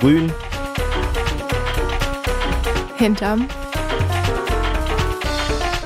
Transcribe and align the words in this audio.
Grün. 0.00 0.32
Hinterm 2.96 3.46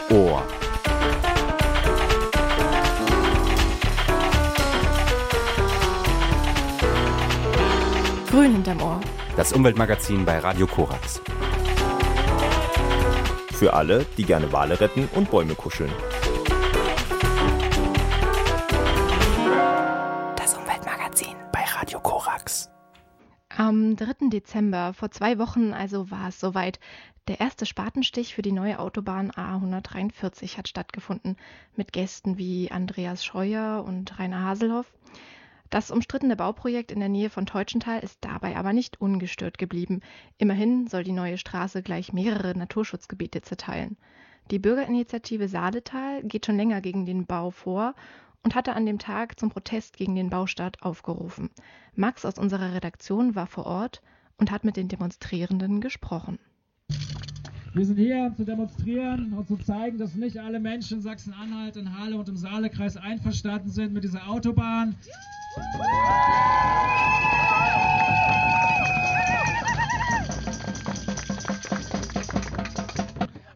Ohr. 0.08 0.42
Grün 8.30 8.52
hinterm 8.52 8.80
Ohr. 8.82 9.00
Das 9.36 9.52
Umweltmagazin 9.52 10.24
bei 10.24 10.38
Radio 10.38 10.68
Korax. 10.68 11.20
Für 13.52 13.72
alle, 13.72 14.06
die 14.16 14.22
gerne 14.22 14.52
Wale 14.52 14.80
retten 14.80 15.08
und 15.16 15.28
Bäume 15.28 15.56
kuscheln. 15.56 15.90
Dezember, 24.54 24.94
vor 24.94 25.10
zwei 25.10 25.40
Wochen 25.40 25.72
also, 25.72 26.12
war 26.12 26.28
es 26.28 26.38
soweit. 26.38 26.78
Der 27.26 27.40
erste 27.40 27.66
Spatenstich 27.66 28.36
für 28.36 28.42
die 28.42 28.52
neue 28.52 28.78
Autobahn 28.78 29.32
A143 29.32 30.56
hat 30.56 30.68
stattgefunden, 30.68 31.36
mit 31.74 31.92
Gästen 31.92 32.38
wie 32.38 32.70
Andreas 32.70 33.24
Scheuer 33.24 33.82
und 33.84 34.16
Rainer 34.16 34.44
Haselhoff. 34.44 34.86
Das 35.70 35.90
umstrittene 35.90 36.36
Bauprojekt 36.36 36.92
in 36.92 37.00
der 37.00 37.08
Nähe 37.08 37.30
von 37.30 37.46
Teutschenthal 37.46 37.98
ist 37.98 38.18
dabei 38.20 38.54
aber 38.56 38.72
nicht 38.72 39.00
ungestört 39.00 39.58
geblieben. 39.58 40.02
Immerhin 40.38 40.86
soll 40.86 41.02
die 41.02 41.10
neue 41.10 41.36
Straße 41.36 41.82
gleich 41.82 42.12
mehrere 42.12 42.56
Naturschutzgebiete 42.56 43.42
zerteilen. 43.42 43.96
Die 44.52 44.60
Bürgerinitiative 44.60 45.48
Saaletal 45.48 46.22
geht 46.22 46.46
schon 46.46 46.56
länger 46.56 46.80
gegen 46.80 47.06
den 47.06 47.26
Bau 47.26 47.50
vor 47.50 47.96
und 48.44 48.54
hatte 48.54 48.74
an 48.74 48.86
dem 48.86 49.00
Tag 49.00 49.36
zum 49.36 49.50
Protest 49.50 49.96
gegen 49.96 50.14
den 50.14 50.30
Baustart 50.30 50.84
aufgerufen. 50.84 51.50
Max 51.96 52.24
aus 52.24 52.38
unserer 52.38 52.72
Redaktion 52.72 53.34
war 53.34 53.48
vor 53.48 53.66
Ort 53.66 54.00
und 54.36 54.50
hat 54.50 54.64
mit 54.64 54.76
den 54.76 54.88
Demonstrierenden 54.88 55.80
gesprochen. 55.80 56.38
Wir 57.74 57.84
sind 57.84 57.96
hier, 57.96 58.26
um 58.28 58.36
zu 58.36 58.44
demonstrieren 58.44 59.32
und 59.32 59.48
zu 59.48 59.56
zeigen, 59.56 59.98
dass 59.98 60.14
nicht 60.14 60.38
alle 60.38 60.60
Menschen 60.60 60.98
in 60.98 61.02
Sachsen-Anhalt, 61.02 61.76
in 61.76 61.98
Halle 61.98 62.16
und 62.16 62.28
im 62.28 62.36
Saalekreis 62.36 62.96
einverstanden 62.96 63.68
sind 63.68 63.92
mit 63.92 64.04
dieser 64.04 64.28
Autobahn. 64.28 64.94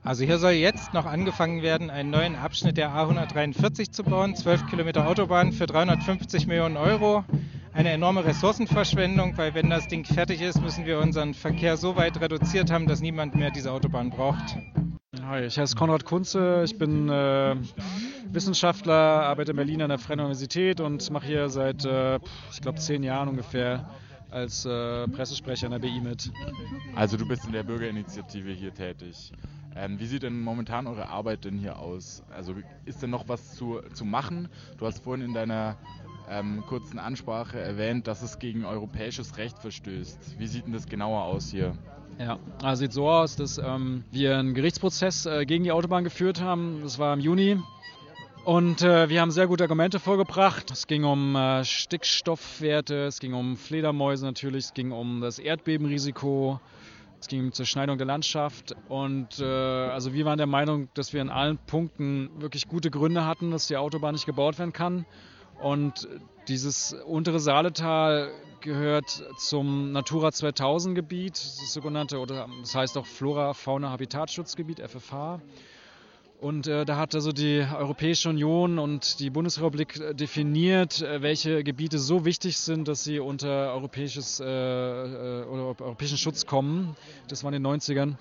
Also 0.02 0.24
hier 0.24 0.38
soll 0.38 0.52
jetzt 0.52 0.94
noch 0.94 1.04
angefangen 1.04 1.62
werden, 1.62 1.90
einen 1.90 2.10
neuen 2.10 2.34
Abschnitt 2.34 2.76
der 2.78 2.90
A143 2.90 3.92
zu 3.92 4.02
bauen, 4.02 4.34
12 4.34 4.66
Kilometer 4.66 5.06
Autobahn 5.06 5.52
für 5.52 5.66
350 5.66 6.46
Millionen 6.46 6.78
Euro. 6.78 7.24
Eine 7.72 7.90
enorme 7.90 8.24
Ressourcenverschwendung, 8.24 9.36
weil 9.36 9.54
wenn 9.54 9.70
das 9.70 9.88
Ding 9.88 10.04
fertig 10.04 10.40
ist, 10.40 10.60
müssen 10.60 10.86
wir 10.86 10.98
unseren 10.98 11.34
Verkehr 11.34 11.76
so 11.76 11.96
weit 11.96 12.20
reduziert 12.20 12.70
haben, 12.70 12.86
dass 12.86 13.00
niemand 13.00 13.34
mehr 13.34 13.50
diese 13.50 13.72
Autobahn 13.72 14.10
braucht. 14.10 14.56
Hi, 15.22 15.44
ich 15.44 15.58
heiße 15.58 15.76
Konrad 15.76 16.04
Kunze, 16.04 16.62
ich 16.64 16.78
bin 16.78 17.08
äh, 17.08 17.56
Wissenschaftler, 18.32 18.94
arbeite 18.94 19.52
in 19.52 19.56
Berlin 19.56 19.82
an 19.82 19.90
der 19.90 19.98
Freien 19.98 20.20
Universität 20.20 20.80
und 20.80 21.10
mache 21.10 21.26
hier 21.26 21.48
seit, 21.48 21.84
äh, 21.84 22.18
ich 22.50 22.60
glaube, 22.60 22.78
zehn 22.78 23.02
Jahren 23.02 23.28
ungefähr 23.28 23.88
als 24.30 24.64
äh, 24.64 25.06
Pressesprecher 25.08 25.66
an 25.66 25.72
der 25.72 25.78
BI 25.78 26.00
mit. 26.00 26.30
Also 26.94 27.16
du 27.16 27.26
bist 27.26 27.44
in 27.46 27.52
der 27.52 27.62
Bürgerinitiative 27.62 28.50
hier 28.52 28.74
tätig. 28.74 29.32
Ähm, 29.76 30.00
wie 30.00 30.06
sieht 30.06 30.22
denn 30.22 30.40
momentan 30.40 30.86
eure 30.86 31.08
Arbeit 31.08 31.44
denn 31.44 31.58
hier 31.58 31.78
aus? 31.78 32.22
Also 32.34 32.54
ist 32.84 33.02
denn 33.02 33.10
noch 33.10 33.28
was 33.28 33.54
zu, 33.54 33.80
zu 33.94 34.04
machen? 34.04 34.48
Du 34.78 34.86
hast 34.86 35.04
vorhin 35.04 35.24
in 35.24 35.34
deiner 35.34 35.76
ähm, 36.30 36.64
kurzen 36.66 36.98
Ansprache 36.98 37.58
erwähnt, 37.58 38.06
dass 38.06 38.22
es 38.22 38.38
gegen 38.38 38.64
europäisches 38.64 39.36
Recht 39.36 39.58
verstößt. 39.58 40.38
Wie 40.38 40.46
sieht 40.46 40.66
denn 40.66 40.72
das 40.72 40.86
genauer 40.86 41.22
aus 41.24 41.50
hier? 41.50 41.74
Ja, 42.18 42.38
also 42.62 42.80
sieht 42.80 42.92
so 42.92 43.08
aus, 43.08 43.36
dass 43.36 43.58
ähm, 43.58 44.04
wir 44.10 44.38
einen 44.38 44.54
Gerichtsprozess 44.54 45.26
äh, 45.26 45.46
gegen 45.46 45.64
die 45.64 45.70
Autobahn 45.70 46.02
geführt 46.04 46.40
haben. 46.40 46.80
Das 46.82 46.98
war 46.98 47.14
im 47.14 47.20
Juni. 47.20 47.58
Und 48.44 48.82
äh, 48.82 49.08
wir 49.08 49.20
haben 49.20 49.30
sehr 49.30 49.46
gute 49.46 49.64
Argumente 49.64 50.00
vorgebracht. 50.00 50.70
Es 50.70 50.86
ging 50.86 51.04
um 51.04 51.36
äh, 51.36 51.64
Stickstoffwerte, 51.64 53.04
es 53.04 53.20
ging 53.20 53.34
um 53.34 53.56
Fledermäuse 53.56 54.24
natürlich, 54.24 54.64
es 54.64 54.74
ging 54.74 54.90
um 54.90 55.20
das 55.20 55.38
Erdbebenrisiko, 55.38 56.58
es 57.20 57.28
ging 57.28 57.44
um 57.44 57.52
Zerschneidung 57.52 57.98
der 57.98 58.06
Landschaft. 58.06 58.74
Und 58.88 59.38
äh, 59.38 59.44
also 59.44 60.14
wir 60.14 60.24
waren 60.24 60.38
der 60.38 60.46
Meinung, 60.46 60.88
dass 60.94 61.12
wir 61.12 61.20
in 61.20 61.28
allen 61.28 61.58
Punkten 61.58 62.30
wirklich 62.40 62.68
gute 62.68 62.90
Gründe 62.90 63.26
hatten, 63.26 63.50
dass 63.50 63.66
die 63.66 63.76
Autobahn 63.76 64.14
nicht 64.14 64.26
gebaut 64.26 64.58
werden 64.58 64.72
kann. 64.72 65.04
Und 65.60 66.08
dieses 66.46 66.94
untere 67.06 67.40
Saaletal 67.40 68.30
gehört 68.60 69.24
zum 69.38 69.92
Natura 69.92 70.32
2000 70.32 70.94
Gebiet, 70.94 71.32
das 71.34 71.72
sogenannte, 71.72 72.18
oder 72.18 72.48
das 72.60 72.74
heißt 72.74 72.96
auch 72.96 73.06
Flora, 73.06 73.54
Fauna, 73.54 73.90
Habitatschutzgebiet, 73.90 74.80
FFH. 74.80 75.40
Und 76.40 76.68
äh, 76.68 76.84
da 76.84 76.96
hat 76.96 77.16
also 77.16 77.32
die 77.32 77.66
Europäische 77.76 78.28
Union 78.28 78.78
und 78.78 79.18
die 79.18 79.28
Bundesrepublik 79.28 79.98
äh, 79.98 80.14
definiert, 80.14 81.02
äh, 81.02 81.20
welche 81.20 81.64
Gebiete 81.64 81.98
so 81.98 82.24
wichtig 82.24 82.58
sind, 82.58 82.86
dass 82.86 83.02
sie 83.02 83.18
unter 83.18 83.72
europäisches, 83.72 84.38
äh, 84.38 84.44
äh 84.44 85.44
oder 85.46 85.74
europäischen 85.80 86.16
Schutz 86.16 86.46
kommen. 86.46 86.96
Das 87.26 87.42
war 87.42 87.52
in 87.52 87.60
den 87.60 87.66
90ern. 87.66 88.14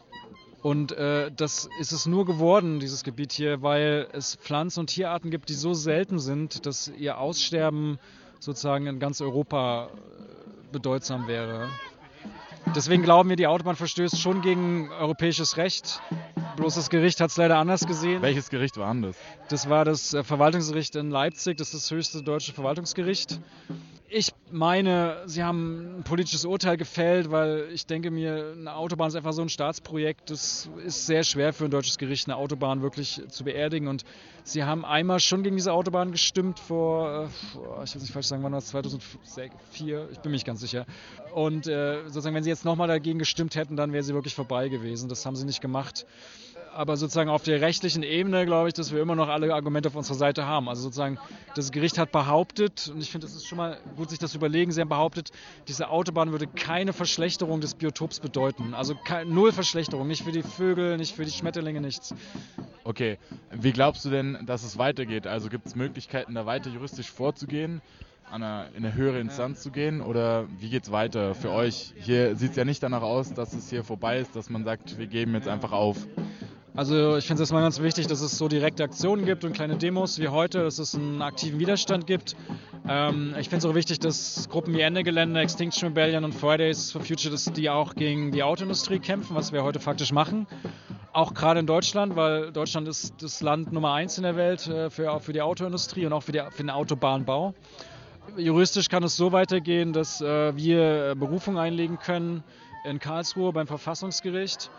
Und 0.61 0.91
äh, 0.91 1.31
das 1.35 1.69
ist 1.79 1.91
es 1.91 2.05
nur 2.07 2.25
geworden, 2.25 2.79
dieses 2.79 3.03
Gebiet 3.03 3.31
hier, 3.31 3.61
weil 3.61 4.07
es 4.11 4.35
Pflanzen- 4.35 4.81
und 4.81 4.87
Tierarten 4.87 5.29
gibt, 5.29 5.49
die 5.49 5.53
so 5.53 5.73
selten 5.73 6.19
sind, 6.19 6.65
dass 6.65 6.91
ihr 6.97 7.19
Aussterben 7.19 7.99
sozusagen 8.39 8.87
in 8.87 8.99
ganz 8.99 9.21
Europa 9.21 9.89
bedeutsam 10.71 11.27
wäre. 11.27 11.69
Deswegen 12.75 13.03
glauben 13.03 13.29
wir, 13.29 13.35
die 13.35 13.47
Autobahn 13.47 13.75
verstößt 13.75 14.19
schon 14.19 14.41
gegen 14.41 14.91
europäisches 14.91 15.57
Recht. 15.57 16.01
Bloß 16.57 16.75
das 16.75 16.89
Gericht 16.89 17.21
hat 17.21 17.29
es 17.29 17.37
leider 17.37 17.57
anders 17.57 17.85
gesehen. 17.87 18.21
Welches 18.21 18.49
Gericht 18.49 18.77
war 18.77 18.87
anders? 18.87 19.15
Das 19.49 19.69
war 19.69 19.85
das 19.85 20.13
äh, 20.13 20.23
Verwaltungsgericht 20.23 20.95
in 20.95 21.09
Leipzig, 21.09 21.57
das 21.57 21.73
ist 21.73 21.83
das 21.83 21.91
höchste 21.91 22.23
deutsche 22.23 22.53
Verwaltungsgericht. 22.53 23.39
Ich 24.09 24.33
meine, 24.51 25.23
sie 25.25 25.43
haben 25.43 25.99
ein 25.99 26.03
politisches 26.03 26.45
Urteil 26.45 26.77
gefällt, 26.77 27.31
weil 27.31 27.69
ich 27.73 27.85
denke 27.85 28.11
mir, 28.11 28.53
eine 28.57 28.75
Autobahn 28.75 29.09
ist 29.09 29.15
einfach 29.15 29.33
so 29.33 29.41
ein 29.41 29.49
Staatsprojekt. 29.49 30.29
Das 30.29 30.69
ist 30.85 31.05
sehr 31.05 31.23
schwer 31.23 31.53
für 31.53 31.65
ein 31.65 31.71
deutsches 31.71 31.97
Gericht, 31.97 32.27
eine 32.27 32.37
Autobahn 32.37 32.81
wirklich 32.81 33.21
zu 33.29 33.43
beerdigen. 33.43 33.87
Und 33.87 34.03
sie 34.43 34.63
haben 34.63 34.85
einmal 34.85 35.19
schon 35.19 35.43
gegen 35.43 35.55
diese 35.55 35.73
Autobahn 35.73 36.11
gestimmt 36.11 36.59
vor, 36.59 37.23
äh, 37.23 37.83
ich 37.83 37.93
will 37.93 38.01
nicht 38.01 38.13
falsch 38.13 38.27
sagen, 38.27 38.43
wann 38.43 38.53
war 38.53 38.59
das, 38.59 38.67
2004? 38.67 40.09
Ich 40.11 40.19
bin 40.19 40.31
mir 40.31 40.35
nicht 40.35 40.45
ganz 40.45 40.61
sicher. 40.61 40.85
Und 41.33 41.67
äh, 41.67 42.03
sozusagen, 42.05 42.35
wenn 42.35 42.43
sie 42.43 42.49
jetzt 42.49 42.65
nochmal 42.65 42.87
dagegen 42.87 43.19
gestimmt 43.19 43.55
hätten, 43.55 43.75
dann 43.75 43.93
wäre 43.93 44.03
sie 44.03 44.13
wirklich 44.13 44.35
vorbei 44.35 44.69
gewesen. 44.69 45.09
Das 45.09 45.25
haben 45.25 45.35
sie 45.35 45.45
nicht 45.45 45.61
gemacht 45.61 46.05
aber 46.77 46.95
sozusagen 46.95 47.29
auf 47.29 47.41
der 47.41 47.59
rechtlichen 47.59 48.03
Ebene 48.03 48.45
glaube 48.45 48.67
ich, 48.67 48.73
dass 48.75 48.91
wir 48.91 49.01
immer 49.01 49.15
noch 49.15 49.29
alle 49.29 49.51
Argumente 49.53 49.89
auf 49.89 49.95
unserer 49.95 50.15
Seite 50.15 50.45
haben. 50.45 50.69
Also 50.69 50.83
sozusagen, 50.83 51.17
das 51.55 51.71
Gericht 51.71 51.97
hat 51.97 52.11
behauptet, 52.11 52.91
und 52.93 53.01
ich 53.01 53.09
finde, 53.09 53.25
es 53.25 53.35
ist 53.35 53.47
schon 53.47 53.57
mal 53.57 53.79
gut, 53.95 54.11
sich 54.11 54.19
das 54.19 54.31
zu 54.31 54.37
überlegen, 54.37 54.71
sie 54.71 54.81
haben 54.81 54.89
behauptet, 54.89 55.31
diese 55.67 55.89
Autobahn 55.89 56.31
würde 56.31 56.45
keine 56.45 56.93
Verschlechterung 56.93 57.61
des 57.61 57.73
Biotops 57.73 58.19
bedeuten. 58.19 58.75
Also 58.75 58.93
null 59.25 59.51
Verschlechterung, 59.51 60.07
nicht 60.07 60.23
für 60.23 60.31
die 60.31 60.43
Vögel, 60.43 60.97
nicht 60.97 61.15
für 61.15 61.25
die 61.25 61.31
Schmetterlinge, 61.31 61.81
nichts. 61.81 62.13
Okay, 62.83 63.17
wie 63.51 63.71
glaubst 63.71 64.05
du 64.05 64.11
denn, 64.11 64.37
dass 64.45 64.63
es 64.63 64.77
weitergeht? 64.77 65.25
Also 65.25 65.49
gibt 65.49 65.65
es 65.65 65.75
Möglichkeiten, 65.75 66.35
da 66.35 66.45
weiter 66.45 66.69
juristisch 66.69 67.09
vorzugehen? 67.09 67.81
An 68.29 68.43
eine, 68.43 68.67
in 68.75 68.85
eine 68.85 68.93
höhere 68.93 69.21
Instanz 69.21 69.63
zu 69.63 69.71
gehen 69.71 70.01
oder 70.01 70.47
wie 70.59 70.69
geht 70.69 70.83
es 70.83 70.91
weiter 70.91 71.33
für 71.33 71.49
euch? 71.49 71.93
Hier 71.95 72.35
sieht 72.35 72.51
es 72.51 72.57
ja 72.57 72.65
nicht 72.65 72.83
danach 72.83 73.01
aus, 73.01 73.33
dass 73.33 73.53
es 73.53 73.69
hier 73.69 73.85
vorbei 73.85 74.19
ist, 74.19 74.35
dass 74.35 74.49
man 74.49 74.65
sagt, 74.65 74.99
wir 74.99 75.07
geben 75.07 75.33
jetzt 75.33 75.47
einfach 75.47 75.71
auf. 75.71 76.05
Also 76.77 77.17
ich 77.17 77.25
finde 77.25 77.41
es 77.41 77.49
erstmal 77.49 77.63
ganz 77.63 77.81
wichtig, 77.81 78.05
dass 78.05 78.21
es 78.21 78.37
so 78.37 78.47
direkte 78.47 78.83
Aktionen 78.83 79.25
gibt 79.25 79.43
und 79.43 79.53
kleine 79.53 79.77
Demos 79.77 80.19
wie 80.19 80.27
heute, 80.27 80.61
dass 80.61 80.77
es 80.77 80.93
einen 80.93 81.23
aktiven 81.23 81.59
Widerstand 81.59 82.05
gibt. 82.05 82.35
Ähm, 82.87 83.33
ich 83.39 83.49
finde 83.49 83.57
es 83.57 83.65
auch 83.65 83.73
wichtig, 83.73 83.97
dass 83.97 84.47
Gruppen 84.47 84.75
wie 84.75 84.81
Ende 84.81 85.01
Gelände, 85.01 85.39
Extinction 85.39 85.87
Rebellion 85.87 86.23
und 86.23 86.35
Fridays 86.35 86.91
for 86.91 87.01
Future, 87.01 87.31
dass 87.31 87.45
die 87.45 87.71
auch 87.71 87.95
gegen 87.95 88.31
die 88.31 88.43
Autoindustrie 88.43 88.99
kämpfen, 88.99 89.35
was 89.35 89.51
wir 89.51 89.63
heute 89.63 89.79
faktisch 89.79 90.11
machen. 90.11 90.45
Auch 91.13 91.33
gerade 91.33 91.61
in 91.61 91.65
Deutschland, 91.65 92.15
weil 92.15 92.51
Deutschland 92.51 92.87
ist 92.87 93.23
das 93.23 93.41
Land 93.41 93.71
Nummer 93.71 93.93
eins 93.93 94.17
in 94.17 94.23
der 94.23 94.35
Welt 94.35 94.67
äh, 94.67 94.91
für, 94.91 95.19
für 95.19 95.33
die 95.33 95.41
Autoindustrie 95.41 96.05
und 96.05 96.13
auch 96.13 96.21
für, 96.21 96.31
die, 96.31 96.43
für 96.51 96.61
den 96.61 96.69
Autobahnbau. 96.69 97.55
Juristisch 98.37 98.87
kann 98.87 99.01
es 99.01 99.17
so 99.17 99.31
weitergehen, 99.31 99.93
dass 99.93 100.21
äh, 100.21 100.55
wir 100.55 101.15
Berufung 101.15 101.57
einlegen 101.57 101.97
können 101.97 102.43
in 102.85 102.99
Karlsruhe 102.99 103.51
beim 103.51 103.65
Verfassungsgericht 103.65 104.69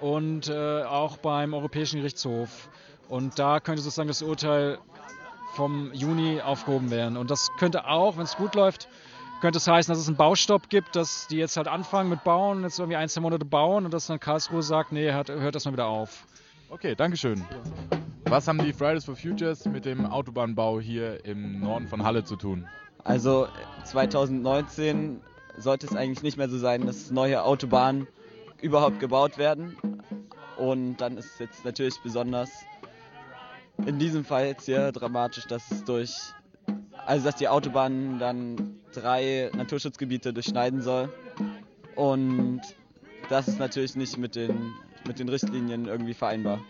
und 0.00 0.48
äh, 0.48 0.82
auch 0.82 1.16
beim 1.16 1.54
Europäischen 1.54 1.98
Gerichtshof. 1.98 2.68
Und 3.08 3.38
da 3.38 3.60
könnte 3.60 3.82
sozusagen 3.82 4.08
das 4.08 4.22
Urteil 4.22 4.78
vom 5.54 5.92
Juni 5.92 6.40
aufgehoben 6.40 6.90
werden. 6.90 7.16
Und 7.16 7.30
das 7.30 7.50
könnte 7.58 7.86
auch, 7.86 8.16
wenn 8.16 8.24
es 8.24 8.36
gut 8.36 8.54
läuft, 8.54 8.88
könnte 9.40 9.58
es 9.58 9.68
heißen, 9.68 9.92
dass 9.92 10.00
es 10.00 10.08
einen 10.08 10.16
Baustopp 10.16 10.68
gibt, 10.68 10.96
dass 10.96 11.26
die 11.28 11.36
jetzt 11.36 11.56
halt 11.56 11.68
anfangen 11.68 12.08
mit 12.08 12.24
Bauen, 12.24 12.62
jetzt 12.62 12.78
irgendwie 12.78 12.96
ein, 12.96 13.08
zwei 13.08 13.20
Monate 13.20 13.44
bauen 13.44 13.84
und 13.84 13.92
dass 13.92 14.06
dann 14.06 14.18
Karlsruhe 14.18 14.62
sagt, 14.62 14.90
nee, 14.92 15.12
hört, 15.12 15.28
hört 15.28 15.54
das 15.54 15.64
mal 15.64 15.72
wieder 15.72 15.86
auf. 15.86 16.26
Okay, 16.70 16.94
Dankeschön. 16.94 17.44
Was 18.24 18.48
haben 18.48 18.58
die 18.58 18.72
Fridays 18.72 19.04
for 19.04 19.14
Futures 19.14 19.66
mit 19.66 19.84
dem 19.84 20.06
Autobahnbau 20.06 20.80
hier 20.80 21.24
im 21.24 21.60
Norden 21.60 21.86
von 21.86 22.02
Halle 22.04 22.24
zu 22.24 22.36
tun? 22.36 22.66
Also 23.04 23.46
2019 23.84 25.20
sollte 25.58 25.86
es 25.86 25.94
eigentlich 25.94 26.22
nicht 26.22 26.38
mehr 26.38 26.48
so 26.48 26.58
sein, 26.58 26.86
dass 26.86 27.10
neue 27.10 27.44
Autobahnen 27.44 28.08
überhaupt 28.60 29.00
gebaut 29.00 29.38
werden. 29.38 29.76
Und 30.56 30.96
dann 30.98 31.16
ist 31.16 31.32
es 31.34 31.38
jetzt 31.38 31.64
natürlich 31.64 32.00
besonders 32.02 32.50
in 33.86 33.98
diesem 33.98 34.24
Fall 34.24 34.46
jetzt 34.46 34.66
hier 34.66 34.92
dramatisch, 34.92 35.46
dass 35.46 35.70
es 35.70 35.84
durch, 35.84 36.14
also 37.06 37.24
dass 37.24 37.36
die 37.36 37.48
Autobahn 37.48 38.18
dann 38.18 38.76
drei 38.92 39.50
Naturschutzgebiete 39.54 40.32
durchschneiden 40.32 40.80
soll. 40.80 41.12
Und 41.96 42.62
das 43.28 43.48
ist 43.48 43.58
natürlich 43.58 43.96
nicht 43.96 44.16
mit 44.16 44.36
den, 44.36 44.72
mit 45.06 45.18
den 45.18 45.28
Richtlinien 45.28 45.86
irgendwie 45.86 46.14
vereinbar. 46.14 46.60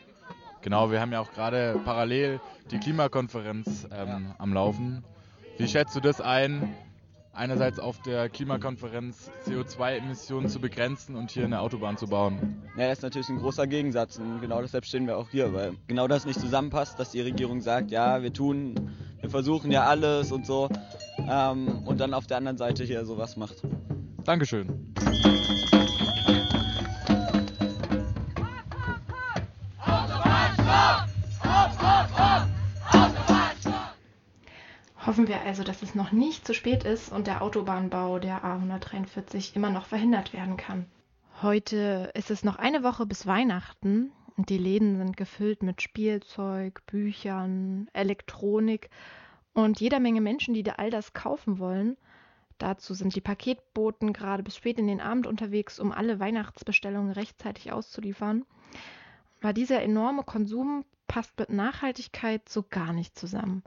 Genau, 0.62 0.90
wir 0.90 1.00
haben 1.00 1.12
ja 1.12 1.20
auch 1.20 1.30
gerade 1.32 1.78
parallel 1.84 2.40
die 2.70 2.78
Klimakonferenz 2.78 3.86
ähm, 3.92 4.34
am 4.38 4.54
Laufen. 4.54 5.04
Wie 5.58 5.68
schätzt 5.68 5.94
du 5.94 6.00
das 6.00 6.22
ein? 6.22 6.74
Einerseits 7.34 7.80
auf 7.80 8.00
der 8.00 8.28
Klimakonferenz 8.28 9.30
CO2-Emissionen 9.46 10.48
zu 10.48 10.60
begrenzen 10.60 11.16
und 11.16 11.32
hier 11.32 11.44
eine 11.44 11.60
Autobahn 11.60 11.96
zu 11.96 12.06
bauen. 12.06 12.62
Ja, 12.76 12.88
das 12.88 12.98
ist 12.98 13.02
natürlich 13.02 13.28
ein 13.28 13.38
großer 13.38 13.66
Gegensatz 13.66 14.18
und 14.18 14.40
genau 14.40 14.62
deshalb 14.62 14.84
stehen 14.84 15.06
wir 15.06 15.18
auch 15.18 15.28
hier, 15.30 15.52
weil 15.52 15.72
genau 15.88 16.06
das 16.06 16.26
nicht 16.26 16.38
zusammenpasst, 16.38 16.98
dass 16.98 17.10
die 17.10 17.20
Regierung 17.20 17.60
sagt, 17.60 17.90
ja, 17.90 18.22
wir 18.22 18.32
tun, 18.32 18.90
wir 19.20 19.30
versuchen 19.30 19.72
ja 19.72 19.84
alles 19.84 20.30
und 20.30 20.46
so 20.46 20.68
ähm, 21.28 21.82
und 21.86 21.98
dann 21.98 22.14
auf 22.14 22.26
der 22.28 22.36
anderen 22.36 22.56
Seite 22.56 22.84
hier 22.84 23.04
sowas 23.04 23.36
macht. 23.36 23.62
Dankeschön. 24.24 24.94
Hoffen 35.06 35.28
wir 35.28 35.42
also, 35.42 35.64
dass 35.64 35.82
es 35.82 35.94
noch 35.94 36.12
nicht 36.12 36.46
zu 36.46 36.54
spät 36.54 36.84
ist 36.84 37.12
und 37.12 37.26
der 37.26 37.42
Autobahnbau 37.42 38.18
der 38.18 38.42
A143 38.42 39.54
immer 39.54 39.68
noch 39.68 39.84
verhindert 39.84 40.32
werden 40.32 40.56
kann. 40.56 40.86
Heute 41.42 42.10
ist 42.14 42.30
es 42.30 42.42
noch 42.42 42.56
eine 42.56 42.82
Woche 42.82 43.04
bis 43.04 43.26
Weihnachten 43.26 44.12
und 44.36 44.48
die 44.48 44.56
Läden 44.56 44.96
sind 44.96 45.16
gefüllt 45.16 45.62
mit 45.62 45.82
Spielzeug, 45.82 46.86
Büchern, 46.86 47.88
Elektronik 47.92 48.88
und 49.52 49.78
jeder 49.78 50.00
Menge 50.00 50.22
Menschen, 50.22 50.54
die 50.54 50.68
all 50.70 50.88
das 50.90 51.12
kaufen 51.12 51.58
wollen. 51.58 51.98
Dazu 52.56 52.94
sind 52.94 53.14
die 53.14 53.20
Paketboten 53.20 54.14
gerade 54.14 54.42
bis 54.42 54.56
spät 54.56 54.78
in 54.78 54.86
den 54.86 55.02
Abend 55.02 55.26
unterwegs, 55.26 55.78
um 55.78 55.92
alle 55.92 56.18
Weihnachtsbestellungen 56.18 57.12
rechtzeitig 57.12 57.72
auszuliefern. 57.72 58.46
Aber 59.42 59.52
dieser 59.52 59.82
enorme 59.82 60.22
Konsum 60.22 60.86
passt 61.08 61.38
mit 61.38 61.50
Nachhaltigkeit 61.50 62.48
so 62.48 62.64
gar 62.68 62.94
nicht 62.94 63.18
zusammen. 63.18 63.62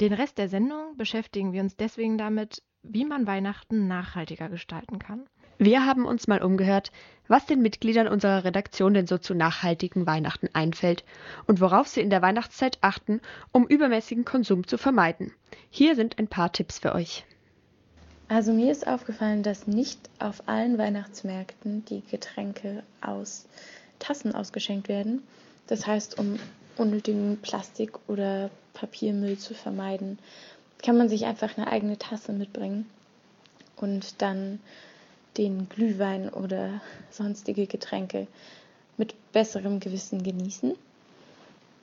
Den 0.00 0.12
Rest 0.12 0.38
der 0.38 0.48
Sendung 0.48 0.96
beschäftigen 0.96 1.52
wir 1.52 1.60
uns 1.60 1.76
deswegen 1.76 2.18
damit, 2.18 2.62
wie 2.82 3.04
man 3.04 3.26
Weihnachten 3.26 3.88
nachhaltiger 3.88 4.48
gestalten 4.48 5.00
kann. 5.00 5.26
Wir 5.58 5.84
haben 5.84 6.06
uns 6.06 6.28
mal 6.28 6.40
umgehört, 6.40 6.92
was 7.26 7.46
den 7.46 7.62
Mitgliedern 7.62 8.06
unserer 8.06 8.44
Redaktion 8.44 8.94
denn 8.94 9.08
so 9.08 9.18
zu 9.18 9.34
nachhaltigen 9.34 10.06
Weihnachten 10.06 10.48
einfällt 10.52 11.04
und 11.46 11.60
worauf 11.60 11.88
sie 11.88 12.00
in 12.00 12.10
der 12.10 12.22
Weihnachtszeit 12.22 12.78
achten, 12.80 13.20
um 13.50 13.66
übermäßigen 13.66 14.24
Konsum 14.24 14.68
zu 14.68 14.78
vermeiden. 14.78 15.32
Hier 15.68 15.96
sind 15.96 16.16
ein 16.20 16.28
paar 16.28 16.52
Tipps 16.52 16.78
für 16.78 16.94
euch. 16.94 17.24
Also 18.28 18.52
mir 18.52 18.70
ist 18.70 18.86
aufgefallen, 18.86 19.42
dass 19.42 19.66
nicht 19.66 19.98
auf 20.20 20.48
allen 20.48 20.78
Weihnachtsmärkten 20.78 21.84
die 21.86 22.02
Getränke 22.08 22.84
aus 23.00 23.46
Tassen 23.98 24.34
ausgeschenkt 24.34 24.88
werden. 24.88 25.24
Das 25.66 25.88
heißt, 25.88 26.20
um 26.20 26.38
unnötigen 26.78 27.38
Plastik- 27.42 27.98
oder 28.08 28.50
Papiermüll 28.74 29.38
zu 29.38 29.54
vermeiden, 29.54 30.18
kann 30.82 30.96
man 30.96 31.08
sich 31.08 31.26
einfach 31.26 31.56
eine 31.56 31.66
eigene 31.66 31.98
Tasse 31.98 32.32
mitbringen 32.32 32.86
und 33.76 34.22
dann 34.22 34.60
den 35.36 35.68
Glühwein 35.68 36.28
oder 36.28 36.80
sonstige 37.10 37.66
Getränke 37.66 38.26
mit 38.96 39.14
besserem 39.32 39.80
Gewissen 39.80 40.22
genießen. 40.22 40.74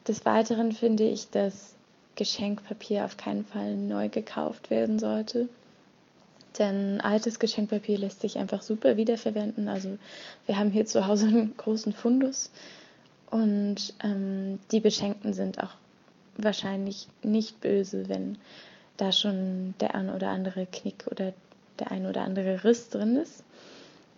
Des 0.07 0.25
Weiteren 0.25 0.71
finde 0.71 1.03
ich, 1.03 1.29
dass 1.29 1.73
Geschenkpapier 2.15 3.05
auf 3.05 3.17
keinen 3.17 3.45
Fall 3.45 3.75
neu 3.75 4.09
gekauft 4.09 4.69
werden 4.69 4.99
sollte. 4.99 5.49
Denn 6.57 7.01
altes 7.01 7.39
Geschenkpapier 7.39 7.97
lässt 7.97 8.21
sich 8.21 8.37
einfach 8.37 8.61
super 8.61 8.95
wiederverwenden. 8.95 9.67
Also 9.67 9.97
wir 10.45 10.57
haben 10.57 10.71
hier 10.71 10.85
zu 10.85 11.07
Hause 11.07 11.27
einen 11.27 11.57
großen 11.57 11.91
Fundus 11.91 12.51
und 13.35 13.93
ähm, 14.01 14.59
die 14.71 14.79
Beschenkten 14.79 15.33
sind 15.33 15.61
auch 15.61 15.73
wahrscheinlich 16.37 17.09
nicht 17.21 17.59
böse, 17.59 18.07
wenn 18.07 18.37
da 18.95 19.11
schon 19.11 19.73
der 19.81 19.93
ein 19.93 20.09
oder 20.09 20.29
andere 20.29 20.65
Knick 20.65 21.03
oder 21.11 21.33
der 21.79 21.91
ein 21.91 22.05
oder 22.05 22.21
andere 22.21 22.63
Riss 22.63 22.87
drin 22.87 23.17
ist. 23.17 23.43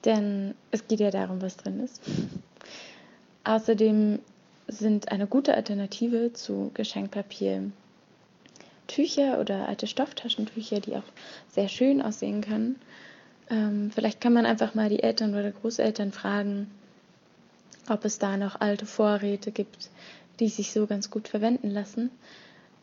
Denn 0.06 0.54
es 0.70 0.88
geht 0.88 1.00
ja 1.00 1.10
darum, 1.10 1.42
was 1.42 1.58
drin 1.58 1.84
ist. 1.84 2.00
Außerdem 3.44 4.20
sind 4.68 5.12
eine 5.12 5.26
gute 5.26 5.56
Alternative 5.56 6.32
zu 6.34 6.70
Geschenkpapier 6.76 7.72
Tücher 8.86 9.40
oder 9.40 9.68
alte 9.68 9.88
Stofftaschentücher, 9.88 10.80
die 10.80 10.96
auch 10.96 11.10
sehr 11.50 11.70
schön 11.70 12.04
aussehen 12.04 12.42
können. 12.42 12.76
Ähm, 13.50 13.90
vielleicht 13.90 14.22
kann 14.22 14.34
man 14.34 14.46
einfach 14.46 14.76
mal 14.76 14.90
die 14.90 15.02
Eltern 15.02 15.34
oder 15.34 15.50
Großeltern 15.50 16.12
fragen, 16.12 16.70
ob 17.90 18.06
es 18.06 18.20
da 18.20 18.38
noch 18.38 18.60
alte 18.60 18.86
Vorräte 18.86 19.52
gibt, 19.52 19.90
die 20.40 20.50
sich 20.50 20.72
so 20.72 20.88
ganz 20.88 21.10
gut 21.10 21.28
verwenden 21.28 21.70
lassen. 21.70 22.12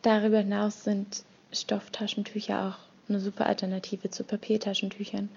Darüber 0.03 0.39
hinaus 0.39 0.85
sind 0.85 1.25
Stofftaschentücher 1.53 2.69
auch 2.69 3.09
eine 3.09 3.21
super 3.21 3.47
Alternative 3.47 4.11
zu 4.11 4.25
Papiertaschentüchern, 4.25 5.29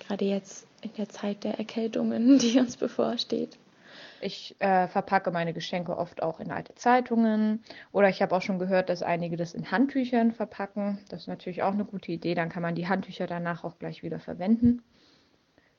gerade 0.00 0.24
jetzt 0.24 0.66
in 0.82 0.92
der 0.94 1.08
Zeit 1.08 1.44
der 1.44 1.58
Erkältungen, 1.58 2.38
die 2.40 2.58
uns 2.58 2.76
bevorsteht. 2.76 3.58
Ich 4.20 4.56
äh, 4.60 4.88
verpacke 4.88 5.30
meine 5.30 5.52
Geschenke 5.52 5.96
oft 5.96 6.22
auch 6.22 6.40
in 6.40 6.50
alte 6.50 6.74
Zeitungen 6.74 7.62
oder 7.92 8.08
ich 8.08 8.22
habe 8.22 8.34
auch 8.34 8.42
schon 8.42 8.58
gehört, 8.58 8.88
dass 8.88 9.02
einige 9.02 9.36
das 9.36 9.54
in 9.54 9.70
Handtüchern 9.70 10.32
verpacken. 10.32 10.98
Das 11.08 11.22
ist 11.22 11.26
natürlich 11.28 11.62
auch 11.62 11.72
eine 11.72 11.84
gute 11.84 12.12
Idee, 12.12 12.34
dann 12.34 12.48
kann 12.48 12.62
man 12.62 12.74
die 12.74 12.88
Handtücher 12.88 13.26
danach 13.26 13.64
auch 13.64 13.78
gleich 13.78 14.02
wieder 14.02 14.18
verwenden. 14.18 14.82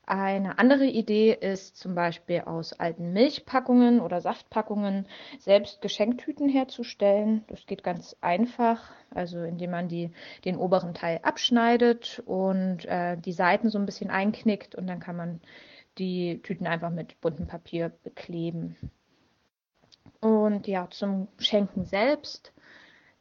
Eine 0.10 0.58
andere 0.58 0.86
Idee 0.86 1.34
ist 1.34 1.76
zum 1.76 1.94
Beispiel 1.94 2.40
aus 2.46 2.72
alten 2.72 3.12
Milchpackungen 3.12 4.00
oder 4.00 4.22
Saftpackungen 4.22 5.06
selbst 5.38 5.82
Geschenktüten 5.82 6.48
herzustellen. 6.48 7.44
Das 7.48 7.66
geht 7.66 7.84
ganz 7.84 8.16
einfach, 8.22 8.90
also 9.14 9.44
indem 9.44 9.72
man 9.72 9.90
die, 9.90 10.12
den 10.46 10.56
oberen 10.56 10.94
Teil 10.94 11.20
abschneidet 11.24 12.24
und 12.26 12.86
äh, 12.86 13.18
die 13.18 13.34
Seiten 13.34 13.70
so 13.70 13.78
ein 13.78 13.86
bisschen 13.86 14.10
einknickt 14.10 14.76
und 14.76 14.88
dann 14.88 15.02
kann 15.02 15.18
man 15.18 15.42
die 15.98 16.42
Tüten 16.42 16.68
einfach 16.68 16.90
mit 16.90 17.20
buntem 17.20 17.48
Papier 17.48 17.90
bekleben. 17.90 18.78
Und 20.22 20.68
ja, 20.68 20.88
zum 20.90 21.28
Schenken 21.38 21.84
selbst. 21.84 22.54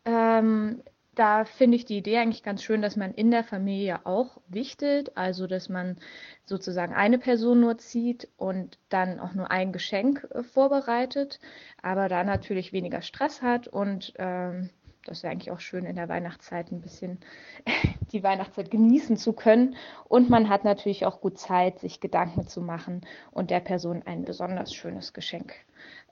Ähm, 0.04 0.84
da 1.16 1.44
finde 1.44 1.76
ich 1.76 1.87
die 1.87 1.96
Idee 1.96 2.18
eigentlich 2.18 2.42
ganz 2.42 2.62
schön, 2.62 2.82
dass 2.82 2.94
man 2.94 3.12
in 3.12 3.30
der 3.30 3.42
Familie 3.42 4.04
auch 4.04 4.38
wichtet, 4.49 5.16
also 5.16 5.46
dass 5.46 5.68
man 5.68 5.96
sozusagen 6.44 6.94
eine 6.94 7.18
Person 7.18 7.61
nur 7.61 7.78
zieht 7.78 8.28
und 8.37 8.78
dann 8.90 9.18
auch 9.18 9.32
nur 9.32 9.50
ein 9.50 9.73
Geschenk 9.73 10.28
äh, 10.30 10.42
vorbereitet, 10.42 11.40
aber 11.82 12.08
da 12.08 12.23
natürlich 12.23 12.73
weniger 12.73 13.00
Stress 13.00 13.42
hat 13.42 13.66
und 13.66 14.12
ähm, 14.18 14.70
das 15.04 15.23
ja 15.23 15.30
eigentlich 15.30 15.52
auch 15.52 15.61
schön 15.61 15.87
in 15.87 15.96
der 15.96 16.08
Weihnachtszeit 16.08 16.70
ein 16.70 16.82
bisschen 16.82 17.18
die 18.12 18.23
Weihnachtszeit 18.23 18.70
genießen 18.70 19.16
zu 19.16 19.32
können. 19.32 19.76
Und 20.08 20.28
man 20.28 20.49
hat 20.49 20.64
natürlich 20.64 21.06
auch 21.06 21.20
gut 21.20 21.38
Zeit, 21.38 21.78
sich 21.78 22.00
Gedanken 22.00 22.46
zu 22.46 22.61
machen 22.61 23.02
und 23.30 23.50
der 23.50 23.61
Person 23.61 24.02
ein 24.04 24.25
besonders 24.25 24.75
schönes 24.75 25.12
Geschenk 25.12 25.54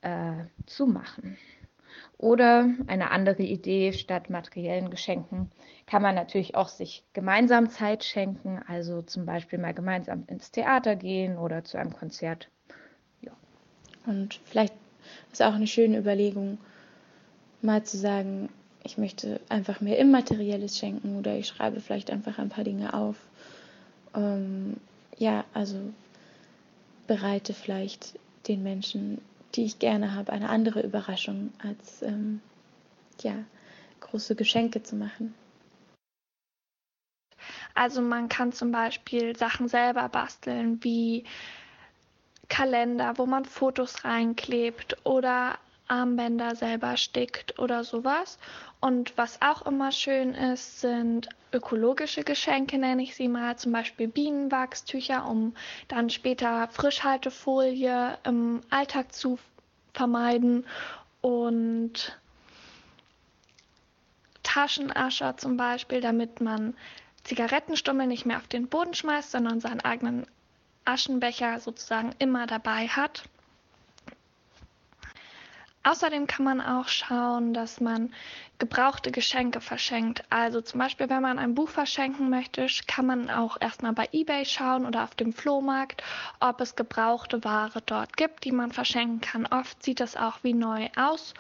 äh, 0.03 0.45
zu 0.67 0.87
machen. 0.87 1.37
Oder 2.19 2.71
eine 2.87 3.11
andere 3.11 3.43
Idee, 3.43 3.93
statt 3.93 4.31
materiellen 4.31 4.91
Geschenken 4.91 5.51
kann 5.87 6.03
man 6.03 6.15
natürlich 6.15 6.55
auch 6.55 6.69
sich 6.69 7.05
gemeinsam 7.13 7.69
Zeit 7.71 8.05
schenken, 8.05 8.61
also 8.67 9.03
zum 9.03 9.27
Beispiel 9.27 9.59
mal 9.59 9.75
gemeinsam 9.75 10.25
ins 10.29 10.51
Theater 10.51 10.97
gehen 10.97 11.37
oder 11.37 11.65
zu 11.65 11.77
einem 11.77 11.93
Konzert. 11.93 12.49
Ja. 13.21 13.33
Und 14.07 14.41
vielleicht 14.45 14.75
ist 15.33 15.43
auch 15.43 15.55
eine 15.55 15.67
schöne 15.67 15.99
Überlegung, 15.99 16.59
mal 17.61 17.83
zu 17.83 17.97
sagen, 17.99 18.49
ich 18.85 18.99
möchte 18.99 19.41
einfach 19.49 19.81
mir 19.81 19.99
Immaterielles 19.99 20.79
schenken 20.79 21.17
oder 21.17 21.37
ich 21.37 21.49
schreibe 21.49 21.81
vielleicht 21.81 22.11
einfach 22.11 22.39
ein 22.39 22.51
paar 22.51 22.65
Dinge 22.65 22.95
auf. 22.95 23.17
Ähm, 24.15 24.77
ja, 25.17 25.45
also 25.55 25.79
bereite 27.07 27.55
vielleicht 27.55 28.19
den 28.47 28.63
Menschen 28.63 29.21
die 29.55 29.65
ich 29.65 29.79
gerne 29.79 30.15
habe, 30.15 30.33
eine 30.33 30.49
andere 30.49 30.83
Überraschung 30.83 31.53
als 31.59 32.03
ähm, 32.03 32.41
ja, 33.23 33.35
große 34.01 34.35
Geschenke 34.35 34.83
zu 34.83 34.97
machen. 34.97 35.35
Also 37.75 38.01
man 38.01 38.29
kann 38.29 38.53
zum 38.53 38.71
Beispiel 38.71 39.37
Sachen 39.37 39.69
selber 39.69 40.09
basteln, 40.09 40.83
wie 40.83 41.25
Kalender, 42.49 43.15
wo 43.17 43.27
man 43.27 43.45
Fotos 43.45 44.05
reinklebt 44.05 44.97
oder 45.05 45.59
Armbänder 45.95 46.57
selber 46.57 46.97
stickt 46.97 47.59
oder 47.59 47.85
sowas. 47.85 48.39
Und 48.81 49.17
was 49.17 49.41
auch 49.41 49.65
immer 49.65 49.93
schön 49.93 50.35
ist, 50.35 50.81
sind 50.81 51.29
ökologische 51.53 52.25
Geschenke, 52.25 52.79
nenne 52.79 53.03
ich 53.03 53.15
sie 53.15 53.29
mal, 53.29 53.57
zum 53.57 53.73
Beispiel 53.73 54.09
Bienenwachstücher, 54.09 55.27
um 55.27 55.55
dann 55.89 56.11
später 56.11 56.69
Frischhaltefolie 56.69 58.19
im 58.25 58.61
Alltag 58.71 59.15
zu 59.15 59.39
vermeiden 59.93 60.67
und 61.21 62.19
Taschenascher 64.43 65.37
zum 65.37 65.57
Beispiel, 65.57 66.01
damit 66.01 66.41
man 66.41 66.75
Zigarettenstummel 67.23 68.07
nicht 68.07 68.27
mehr 68.27 68.39
auf 68.39 68.49
den 68.49 68.69
Boden 68.69 68.95
schmeißt, 68.95 69.31
sondern 69.31 69.61
seinen 69.61 69.81
eigenen 69.81 70.27
Aschenbecher 70.85 71.61
sozusagen 71.61 72.15
immer 72.19 72.47
dabei 72.47 72.89
hat. 72.89 73.25
Außerdem 75.87 76.27
kann 76.27 76.45
man 76.47 76.61
auch 76.63 76.89
schauen, 76.89 77.53
dass 77.53 77.79
man 77.79 78.11
gebrauchte 78.59 79.13
Geschenke 79.13 79.61
verschenkt. 79.61 80.25
Also 80.31 80.63
zum 80.63 80.81
Beispiel, 80.81 81.11
wenn 81.11 81.21
man 81.21 81.39
ein 81.39 81.55
Buch 81.55 81.69
verschenken 81.69 82.31
möchte, 82.31 82.67
kann 82.87 83.05
man 83.05 83.29
auch 83.29 83.61
erstmal 83.61 83.93
bei 83.93 84.09
eBay 84.11 84.47
schauen 84.47 84.87
oder 84.87 85.05
auf 85.05 85.15
dem 85.15 85.35
Flohmarkt, 85.35 86.03
ob 86.41 86.63
es 86.63 86.75
gebrauchte 86.75 87.45
Ware 87.45 87.83
dort 87.85 88.17
gibt, 88.17 88.45
die 88.45 88.53
man 88.53 88.73
verschenken 88.73 89.21
kann. 89.21 89.47
Oft 89.47 89.83
sieht 89.83 90.01
das 90.01 90.17
auch 90.17 90.39
wie 90.43 90.55
neu 90.55 90.89
aus. 90.97 91.35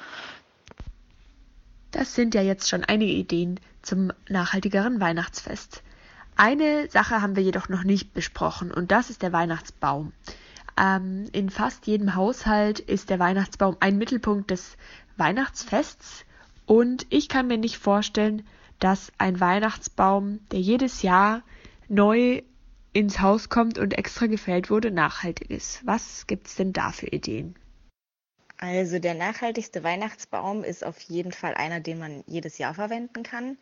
Das 1.90 2.14
sind 2.14 2.34
ja 2.34 2.42
jetzt 2.42 2.68
schon 2.68 2.84
einige 2.84 3.12
Ideen 3.12 3.60
zum 3.80 4.12
nachhaltigeren 4.28 5.00
Weihnachtsfest. 5.00 5.82
Eine 6.36 6.90
Sache 6.90 7.22
haben 7.22 7.36
wir 7.36 7.42
jedoch 7.42 7.70
noch 7.70 7.84
nicht 7.84 8.12
besprochen 8.12 8.72
und 8.72 8.90
das 8.90 9.08
ist 9.08 9.22
der 9.22 9.32
Weihnachtsbaum. 9.32 10.12
Ähm, 10.78 11.28
in 11.32 11.50
fast 11.50 11.86
jedem 11.86 12.14
Haushalt 12.14 12.80
ist 12.80 13.10
der 13.10 13.18
Weihnachtsbaum 13.18 13.76
ein 13.80 13.96
Mittelpunkt 13.96 14.50
des 14.50 14.76
Weihnachtsfests 15.16 16.24
und 16.66 17.06
ich 17.10 17.28
kann 17.28 17.46
mir 17.46 17.58
nicht 17.58 17.78
vorstellen, 17.78 18.46
dass 18.80 19.12
ein 19.18 19.38
Weihnachtsbaum, 19.40 20.40
der 20.50 20.60
jedes 20.60 21.02
Jahr 21.02 21.42
neu 21.88 22.42
ins 22.92 23.20
Haus 23.20 23.48
kommt 23.48 23.78
und 23.78 23.96
extra 23.98 24.26
gefällt 24.26 24.70
wurde, 24.70 24.90
nachhaltig 24.90 25.50
ist. 25.50 25.84
Was 25.86 26.26
gibt 26.26 26.46
es 26.46 26.54
denn 26.54 26.72
da 26.72 26.90
für 26.90 27.06
Ideen? 27.06 27.54
Also 28.56 28.98
der 28.98 29.14
nachhaltigste 29.14 29.82
Weihnachtsbaum 29.82 30.64
ist 30.64 30.84
auf 30.84 30.98
jeden 31.00 31.32
Fall 31.32 31.54
einer, 31.54 31.80
den 31.80 31.98
man 31.98 32.24
jedes 32.26 32.58
Jahr 32.58 32.74
verwenden 32.74 33.22
kann. 33.22 33.58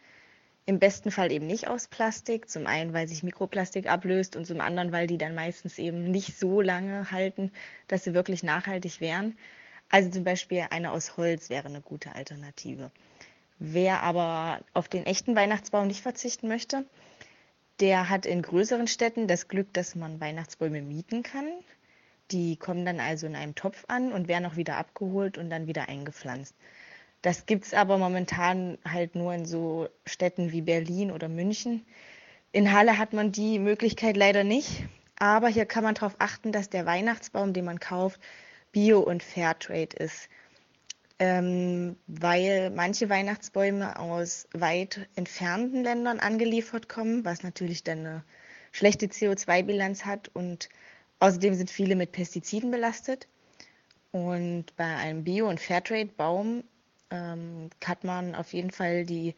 Im 0.64 0.78
besten 0.78 1.10
Fall 1.10 1.32
eben 1.32 1.46
nicht 1.46 1.66
aus 1.66 1.88
Plastik. 1.88 2.48
Zum 2.48 2.66
einen, 2.66 2.92
weil 2.92 3.08
sich 3.08 3.22
Mikroplastik 3.22 3.88
ablöst 3.88 4.36
und 4.36 4.46
zum 4.46 4.60
anderen, 4.60 4.92
weil 4.92 5.06
die 5.08 5.18
dann 5.18 5.34
meistens 5.34 5.78
eben 5.78 6.10
nicht 6.10 6.38
so 6.38 6.60
lange 6.60 7.10
halten, 7.10 7.50
dass 7.88 8.04
sie 8.04 8.14
wirklich 8.14 8.42
nachhaltig 8.42 9.00
wären. 9.00 9.36
Also 9.88 10.10
zum 10.10 10.24
Beispiel 10.24 10.66
einer 10.70 10.92
aus 10.92 11.16
Holz 11.16 11.50
wäre 11.50 11.66
eine 11.66 11.80
gute 11.80 12.14
Alternative. 12.14 12.90
Wer 13.58 14.02
aber 14.02 14.60
auf 14.72 14.88
den 14.88 15.04
echten 15.04 15.36
Weihnachtsbaum 15.36 15.86
nicht 15.86 16.00
verzichten 16.00 16.48
möchte, 16.48 16.84
der 17.80 18.08
hat 18.08 18.24
in 18.24 18.42
größeren 18.42 18.86
Städten 18.86 19.26
das 19.26 19.48
Glück, 19.48 19.72
dass 19.72 19.94
man 19.94 20.20
Weihnachtsbäume 20.20 20.82
mieten 20.82 21.22
kann. 21.22 21.46
Die 22.30 22.56
kommen 22.56 22.86
dann 22.86 23.00
also 23.00 23.26
in 23.26 23.36
einem 23.36 23.54
Topf 23.54 23.84
an 23.88 24.12
und 24.12 24.28
werden 24.28 24.46
auch 24.46 24.56
wieder 24.56 24.76
abgeholt 24.76 25.38
und 25.38 25.50
dann 25.50 25.66
wieder 25.66 25.88
eingepflanzt. 25.88 26.54
Das 27.22 27.46
gibt 27.46 27.64
es 27.64 27.74
aber 27.74 27.98
momentan 27.98 28.78
halt 28.84 29.14
nur 29.14 29.32
in 29.32 29.46
so 29.46 29.88
Städten 30.04 30.50
wie 30.50 30.60
Berlin 30.60 31.12
oder 31.12 31.28
München. 31.28 31.86
In 32.50 32.72
Halle 32.72 32.98
hat 32.98 33.12
man 33.12 33.30
die 33.32 33.60
Möglichkeit 33.60 34.16
leider 34.16 34.44
nicht. 34.44 34.84
Aber 35.18 35.46
hier 35.48 35.66
kann 35.66 35.84
man 35.84 35.94
darauf 35.94 36.16
achten, 36.18 36.50
dass 36.50 36.68
der 36.68 36.84
Weihnachtsbaum, 36.84 37.52
den 37.52 37.64
man 37.64 37.78
kauft, 37.78 38.20
Bio 38.72 38.98
und 38.98 39.22
Fairtrade 39.22 39.96
ist. 39.96 40.28
Ähm, 41.20 41.94
weil 42.08 42.70
manche 42.70 43.08
Weihnachtsbäume 43.08 44.00
aus 44.00 44.48
weit 44.52 45.08
entfernten 45.14 45.84
Ländern 45.84 46.18
angeliefert 46.18 46.88
kommen, 46.88 47.24
was 47.24 47.44
natürlich 47.44 47.84
dann 47.84 48.00
eine 48.00 48.24
schlechte 48.72 49.06
CO2-Bilanz 49.06 50.04
hat 50.04 50.28
und 50.34 50.68
außerdem 51.20 51.54
sind 51.54 51.70
viele 51.70 51.94
mit 51.94 52.10
Pestiziden 52.10 52.72
belastet. 52.72 53.28
Und 54.10 54.74
bei 54.76 54.96
einem 54.96 55.22
Bio- 55.22 55.48
und 55.48 55.60
Fairtrade-Baum 55.60 56.64
ähm, 57.12 57.70
hat 57.84 58.04
man 58.04 58.34
auf 58.34 58.52
jeden 58.52 58.70
Fall 58.70 59.04
die 59.04 59.34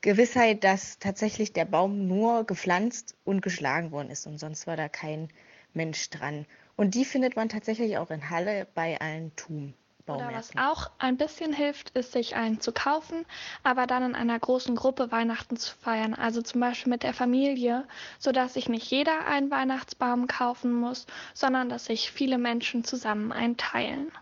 Gewissheit, 0.00 0.64
dass 0.64 0.98
tatsächlich 0.98 1.52
der 1.52 1.64
Baum 1.66 2.06
nur 2.08 2.44
gepflanzt 2.44 3.16
und 3.24 3.42
geschlagen 3.42 3.90
worden 3.92 4.10
ist 4.10 4.26
und 4.26 4.38
sonst 4.38 4.66
war 4.66 4.76
da 4.76 4.88
kein 4.88 5.28
Mensch 5.74 6.10
dran. 6.10 6.46
Und 6.76 6.94
die 6.94 7.04
findet 7.04 7.36
man 7.36 7.48
tatsächlich 7.48 7.98
auch 7.98 8.10
in 8.10 8.30
Halle 8.30 8.66
bei 8.74 9.00
allen 9.00 9.34
TUM. 9.36 9.74
Oder 10.06 10.30
was 10.34 10.50
auch 10.58 10.90
ein 10.98 11.16
bisschen 11.16 11.54
hilft, 11.54 11.90
ist, 11.90 12.12
sich 12.12 12.36
einen 12.36 12.60
zu 12.60 12.72
kaufen, 12.72 13.24
aber 13.62 13.86
dann 13.86 14.02
in 14.02 14.14
einer 14.14 14.38
großen 14.38 14.76
Gruppe 14.76 15.10
Weihnachten 15.10 15.56
zu 15.56 15.74
feiern, 15.76 16.12
also 16.12 16.42
zum 16.42 16.60
Beispiel 16.60 16.90
mit 16.90 17.02
der 17.02 17.14
Familie, 17.14 17.88
sodass 18.18 18.52
sich 18.52 18.68
nicht 18.68 18.90
jeder 18.90 19.26
einen 19.26 19.50
Weihnachtsbaum 19.50 20.26
kaufen 20.26 20.72
muss, 20.72 21.06
sondern 21.32 21.70
dass 21.70 21.86
sich 21.86 22.12
viele 22.12 22.36
Menschen 22.36 22.84
zusammen 22.84 23.32
einteilen. 23.32 24.12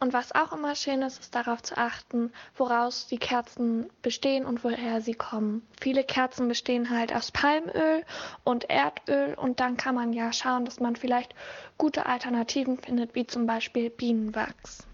Und 0.00 0.12
was 0.12 0.34
auch 0.34 0.52
immer 0.52 0.74
schön 0.74 1.02
ist, 1.02 1.20
ist 1.20 1.36
darauf 1.36 1.62
zu 1.62 1.76
achten, 1.76 2.32
woraus 2.56 3.06
die 3.06 3.18
Kerzen 3.18 3.88
bestehen 4.02 4.44
und 4.44 4.64
woher 4.64 5.00
sie 5.00 5.14
kommen. 5.14 5.64
Viele 5.80 6.02
Kerzen 6.02 6.48
bestehen 6.48 6.90
halt 6.90 7.14
aus 7.14 7.30
Palmöl 7.30 8.04
und 8.42 8.68
Erdöl 8.68 9.34
und 9.34 9.60
dann 9.60 9.76
kann 9.76 9.94
man 9.94 10.12
ja 10.12 10.32
schauen, 10.32 10.64
dass 10.64 10.80
man 10.80 10.96
vielleicht 10.96 11.32
gute 11.78 12.06
Alternativen 12.06 12.76
findet, 12.78 13.14
wie 13.14 13.28
zum 13.28 13.46
Beispiel 13.46 13.88
Bienenwachs. 13.88 14.84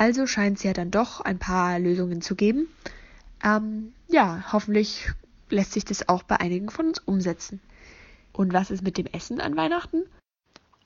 Also 0.00 0.26
scheint 0.26 0.56
es 0.56 0.62
ja 0.62 0.72
dann 0.72 0.90
doch 0.90 1.20
ein 1.20 1.38
paar 1.38 1.78
Lösungen 1.78 2.22
zu 2.22 2.34
geben. 2.34 2.68
Ähm, 3.44 3.92
ja, 4.08 4.42
hoffentlich 4.50 5.10
lässt 5.50 5.72
sich 5.72 5.84
das 5.84 6.08
auch 6.08 6.22
bei 6.22 6.40
einigen 6.40 6.70
von 6.70 6.86
uns 6.86 7.00
umsetzen. 7.00 7.60
Und 8.32 8.54
was 8.54 8.70
ist 8.70 8.82
mit 8.82 8.96
dem 8.96 9.04
Essen 9.04 9.42
an 9.42 9.58
Weihnachten? 9.58 10.04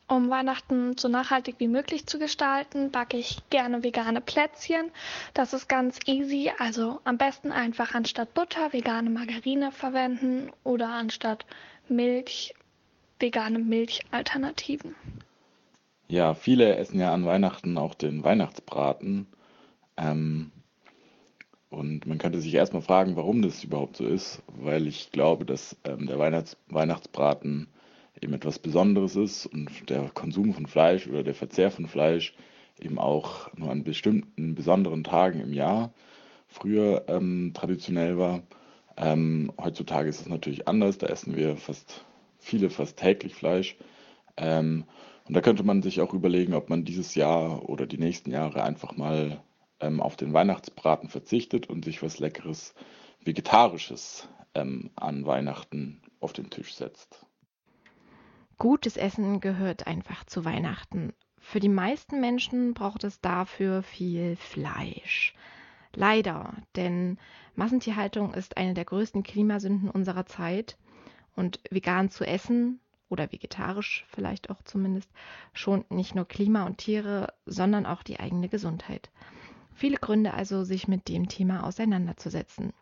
Um 0.09 0.31
Weihnachten 0.31 0.99
so 0.99 1.07
nachhaltig 1.07 1.55
wie 1.59 1.69
möglich 1.69 2.07
zu 2.07 2.19
gestalten, 2.19 2.91
backe 2.91 3.17
ich 3.17 3.39
gerne 3.51 3.85
vegane 3.85 4.21
Plätzchen. 4.21 4.91
Das 5.33 5.53
ist 5.53 5.69
ganz 5.69 6.01
easy. 6.07 6.51
Also 6.59 7.01
am 7.05 7.17
besten 7.17 7.53
einfach 7.53 7.95
anstatt 7.95 8.35
Butter 8.35 8.73
vegane 8.73 9.11
Margarine 9.11 9.71
verwenden 9.71 10.51
oder 10.65 10.89
anstatt 10.89 11.47
Milch 11.89 12.53
vegane 13.21 13.61
Milchalternativen. 13.61 14.97
Ja, 16.09 16.35
viele 16.35 16.77
essen 16.77 17.01
ja 17.01 17.13
an 17.13 17.25
Weihnachten 17.25 17.79
auch 17.79 17.95
den 17.95 18.25
Weihnachtsbraten. 18.25 19.27
Ähm, 19.97 20.51
und 21.71 22.07
man 22.07 22.19
könnte 22.19 22.41
sich 22.41 22.55
erstmal 22.55 22.83
fragen, 22.83 23.17
warum 23.17 23.43
das 23.43 23.65
überhaupt 23.65 23.97
so 23.97 24.07
ist, 24.07 24.43
weil 24.47 24.87
ich 24.87 25.11
glaube, 25.13 25.45
dass 25.45 25.77
ähm, 25.85 26.07
der 26.07 26.19
Weihnachts 26.19 26.57
Weihnachtsbraten 26.69 27.69
eben 28.21 28.35
etwas 28.35 28.59
Besonderes 28.59 29.17
ist 29.17 29.47
und 29.47 29.91
der 29.91 30.11
Konsum 30.15 30.55
von 30.55 30.67
Fleisch 30.67 31.09
oder 31.09 31.23
der 31.23 31.35
Verzehr 31.35 31.71
von 31.71 31.87
Fleisch 31.87 32.35
eben 32.81 32.99
auch 32.99 33.53
nur 33.57 33.71
an 33.71 33.83
bestimmten 33.83 34.55
besonderen 34.55 35.05
Tagen 35.05 35.41
im 35.41 35.53
Jahr 35.53 35.93
früher 36.49 37.05
ähm, 37.09 37.53
traditionell 37.55 38.19
war. 38.19 38.43
Ähm, 38.97 39.53
heutzutage 39.61 40.09
ist 40.09 40.21
es 40.21 40.29
natürlich 40.29 40.69
anders, 40.69 40.99
da 40.99 41.09
essen 41.09 41.35
wir 41.35 41.57
fast 41.57 42.05
viele 42.39 42.71
fast 42.71 42.99
täglich 42.99 43.35
Fleisch. 43.35 43.77
Ähm, 44.37 44.85
und 45.27 45.35
da 45.35 45.41
könnte 45.41 45.63
man 45.63 45.83
sich 45.83 46.01
auch 46.01 46.13
überlegen, 46.13 46.55
ob 46.55 46.69
man 46.69 46.85
dieses 46.85 47.15
Jahr 47.15 47.69
oder 47.69 47.87
die 47.87 47.99
nächsten 47.99 48.31
Jahre 48.31 48.63
einfach 48.63 48.97
mal 48.97 49.43
ähm, 49.81 50.01
auf 50.01 50.17
den 50.17 50.33
Weihnachtsbraten 50.33 51.09
verzichtet 51.09 51.69
und 51.69 51.85
sich 51.85 52.03
was 52.03 52.19
Leckeres, 52.19 52.75
Vegetarisches 53.25 54.29
ähm, 54.55 54.91
an 54.97 55.25
Weihnachten 55.25 56.03
auf 56.21 56.35
den 56.35 56.51
Tisch 56.51 56.75
setzt. 56.75 57.25
Gutes 58.59 58.97
Essen 58.97 59.41
gehört 59.41 59.87
einfach 59.87 60.25
zu 60.25 60.45
Weihnachten. 60.45 61.13
Für 61.41 61.61
die 61.61 61.69
meisten 61.69 62.21
Menschen 62.21 62.75
braucht 62.75 63.05
es 63.05 63.21
dafür 63.21 63.83
viel 63.83 64.37
Fleisch. 64.37 65.35
Leider, 65.95 66.55
denn 66.77 67.19
Massentierhaltung 67.55 68.35
ist 68.35 68.57
eine 68.57 68.75
der 68.75 68.85
größten 68.85 69.23
Klimasünden 69.23 69.91
unserer 69.91 70.27
Zeit 70.27 70.77
und 71.35 71.61
vegan 71.71 72.11
zu 72.11 72.27
essen 72.27 72.81
oder 73.09 73.31
vegetarisch 73.33 74.05
vielleicht 74.09 74.51
auch 74.51 74.63
zumindest, 74.63 75.11
schont 75.53 75.91
nicht 75.91 76.15
nur 76.15 76.27
Klima 76.27 76.65
und 76.65 76.79
Tiere, 76.79 77.33
sondern 77.47 77.87
auch 77.87 78.03
die 78.03 78.21
eigene 78.21 78.49
Gesundheit. 78.49 79.11
Viele 79.73 79.97
Gründe 79.97 80.35
also, 80.35 80.65
sich 80.65 80.89
mit 80.89 81.09
dem 81.09 81.29
Thema 81.29 81.65
auseinanderzusetzen. 81.65 82.73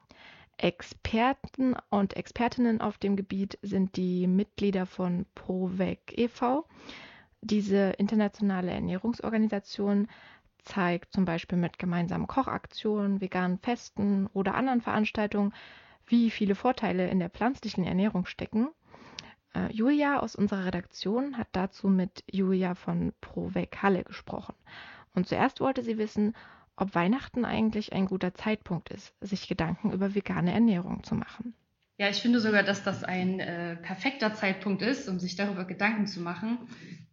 Experten 0.59 1.75
und 1.91 2.17
Expertinnen 2.17 2.81
auf 2.81 2.99
dem 2.99 3.17
Gebiet 3.17 3.59
sind 3.63 3.97
die 3.97 4.27
Mitglieder 4.27 4.87
von 4.87 5.27
ProVeg 5.35 6.17
e.V. 6.17 6.67
Diese 7.41 7.91
internationale 7.99 8.71
Ernährungsorganisation 8.71 10.07
zeigt 10.65 11.13
zum 11.13 11.25
Beispiel 11.25 11.59
mit 11.59 11.79
gemeinsamen 11.79 12.29
Kochaktionen, 12.29 13.21
veganen 13.21 13.59
Festen 13.59 14.29
oder 14.29 14.55
anderen 14.55 14.81
Veranstaltungen, 14.81 15.53
wie 16.07 16.31
viele 16.31 16.55
Vorteile 16.55 17.09
in 17.09 17.19
der 17.19 17.31
pflanzlichen 17.31 17.85
Ernährung 17.85 18.27
stecken 18.27 18.69
äh, 19.55 19.73
Julia 19.73 20.21
aus 20.21 20.37
unserer 20.37 20.67
Redaktion 20.67 21.39
hat 21.39 21.49
dazu 21.53 21.89
mit 21.89 22.25
Julia 22.31 22.75
von 22.75 23.13
ProVec 23.21 23.83
Halle 23.83 24.05
gesprochen. 24.05 24.55
Und 25.15 25.27
zuerst 25.27 25.61
wollte 25.61 25.83
sie 25.83 25.99
wissen, 25.99 26.35
ob 26.77 26.95
Weihnachten 26.95 27.45
eigentlich 27.45 27.93
ein 27.93 28.07
guter 28.07 28.35
Zeitpunkt 28.35 28.91
ist, 28.91 29.15
sich 29.21 29.49
Gedanken 29.49 29.93
über 29.93 30.15
vegane 30.15 30.53
Ernährung 30.53 31.03
zu 31.05 31.15
machen. 31.15 31.55
Ja, 31.99 32.09
ich 32.09 32.23
finde 32.23 32.41
sogar, 32.41 32.63
dass 32.63 32.83
das 32.83 33.05
ein 33.05 33.39
äh, 33.39 33.77
perfekter 33.77 34.35
Zeitpunkt 34.35 34.83
ist, 34.83 35.09
um 35.09 35.21
sich 35.21 35.37
darüber 35.37 35.65
Gedanken 35.65 36.07
zu 36.07 36.21
machen. 36.21 36.59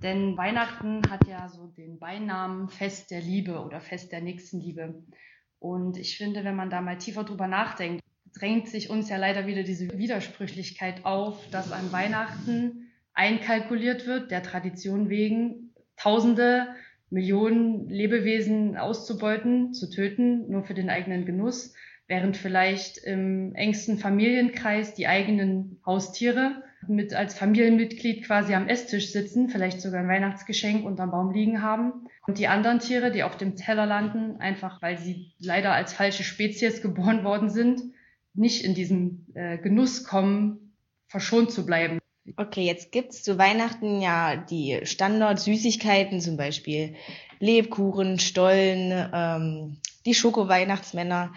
Denn 0.02 0.38
Weihnachten 0.38 1.02
hat 1.10 1.28
ja 1.28 1.50
so 1.50 1.68
den 1.68 2.00
Beinamen 2.00 2.70
Fest 2.70 3.12
der 3.12 3.22
Liebe 3.22 3.60
oder 3.60 3.82
Fest 3.82 4.12
der 4.12 4.22
Nächstenliebe. 4.22 5.04
Und 5.60 5.98
ich 5.98 6.18
finde, 6.18 6.46
wenn 6.46 6.56
man 6.56 6.70
da 6.70 6.80
mal 6.80 6.98
tiefer 6.98 7.26
drüber 7.26 7.48
nachdenkt, 7.48 7.99
drängt 8.40 8.70
sich 8.70 8.90
uns 8.90 9.10
ja 9.10 9.18
leider 9.18 9.48
wieder 9.48 9.64
diese 9.64 9.98
Widersprüchlichkeit 9.98 11.06
auf, 11.06 11.38
dass 11.52 11.72
an 11.72 11.92
Weihnachten 11.92 12.92
einkalkuliert 13.14 14.08
wird, 14.08 14.32
der 14.32 14.44
Tradition 14.44 15.10
wegen, 15.10 15.74
Tausende, 15.98 16.68
Millionen 17.10 17.90
Lebewesen 17.90 18.78
auszubeuten, 18.78 19.74
zu 19.74 19.90
töten, 19.90 20.50
nur 20.50 20.64
für 20.64 20.74
den 20.74 20.90
eigenen 20.90 21.26
Genuss, 21.26 21.74
während 22.08 22.38
vielleicht 22.38 23.00
im 23.00 23.54
engsten 23.56 23.98
Familienkreis 23.98 24.94
die 24.94 25.08
eigenen 25.08 25.82
Haustiere 25.86 26.64
mit 26.88 27.14
als 27.14 27.38
Familienmitglied 27.38 28.26
quasi 28.26 28.54
am 28.54 28.68
Esstisch 28.70 29.12
sitzen, 29.12 29.50
vielleicht 29.50 29.82
sogar 29.82 30.00
ein 30.00 30.08
Weihnachtsgeschenk 30.08 30.86
unterm 30.86 31.12
Baum 31.12 31.34
liegen 31.34 31.62
haben. 31.62 32.08
Und 32.26 32.38
die 32.38 32.48
anderen 32.48 32.80
Tiere, 32.80 33.12
die 33.12 33.24
auf 33.24 33.36
dem 33.36 33.58
Teller 33.58 33.86
landen, 33.86 34.40
einfach 34.40 34.82
weil 34.82 34.98
sie 34.98 35.34
leider 35.40 35.74
als 35.74 35.92
falsche 35.92 36.24
Spezies 36.24 36.82
geboren 36.82 37.26
worden 37.26 37.50
sind, 37.50 37.82
nicht 38.40 38.64
in 38.64 38.74
diesen 38.74 39.28
äh, 39.36 39.58
Genuss 39.58 40.04
kommen, 40.04 40.74
verschont 41.08 41.52
zu 41.52 41.66
bleiben. 41.66 42.00
Okay, 42.38 42.64
jetzt 42.64 42.92
gibt's 42.92 43.24
zu 43.24 43.38
Weihnachten 43.38 44.02
ja 44.02 44.36
die 44.36 44.82
Standard-Süßigkeiten, 44.84 46.22
zum 46.22 46.38
Beispiel 46.38 46.96
Lebkuchen, 47.40 48.20
Stollen, 48.20 49.10
ähm, 49.14 49.78
die 50.06 50.14
Schoko-Weihnachtsmänner. 50.14 51.34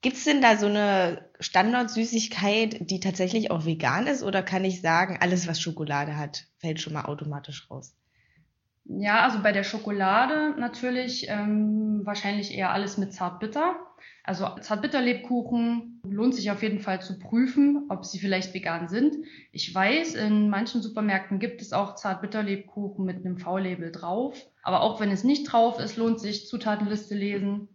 Gibt's 0.00 0.24
denn 0.24 0.40
da 0.40 0.56
so 0.56 0.66
eine 0.66 1.28
Standard-Süßigkeit, 1.40 2.90
die 2.90 3.00
tatsächlich 3.00 3.50
auch 3.50 3.64
vegan 3.64 4.06
ist? 4.06 4.22
Oder 4.22 4.42
kann 4.42 4.64
ich 4.64 4.80
sagen, 4.80 5.18
alles, 5.20 5.46
was 5.46 5.60
Schokolade 5.60 6.16
hat, 6.16 6.46
fällt 6.58 6.80
schon 6.80 6.92
mal 6.92 7.04
automatisch 7.04 7.68
raus? 7.70 7.94
Ja, 8.90 9.22
also 9.22 9.42
bei 9.42 9.52
der 9.52 9.64
Schokolade 9.64 10.58
natürlich 10.58 11.26
ähm, 11.28 12.00
wahrscheinlich 12.04 12.54
eher 12.56 12.72
alles 12.72 12.96
mit 12.96 13.12
Zartbitter. 13.12 13.76
Also 14.24 14.46
Zartbitterlebkuchen 14.60 16.00
lohnt 16.04 16.34
sich 16.34 16.50
auf 16.50 16.62
jeden 16.62 16.80
Fall 16.80 17.02
zu 17.02 17.18
prüfen, 17.18 17.86
ob 17.90 18.06
sie 18.06 18.18
vielleicht 18.18 18.54
vegan 18.54 18.88
sind. 18.88 19.14
Ich 19.52 19.74
weiß, 19.74 20.14
in 20.14 20.48
manchen 20.48 20.80
Supermärkten 20.80 21.38
gibt 21.38 21.60
es 21.60 21.74
auch 21.74 21.96
Zartbitterlebkuchen 21.96 23.04
mit 23.04 23.18
einem 23.18 23.36
V-Label 23.36 23.92
drauf. 23.92 24.46
Aber 24.62 24.80
auch 24.80 25.00
wenn 25.00 25.10
es 25.10 25.22
nicht 25.22 25.52
drauf 25.52 25.78
ist, 25.80 25.98
lohnt 25.98 26.18
sich 26.20 26.46
Zutatenliste 26.46 27.14
lesen, 27.14 27.68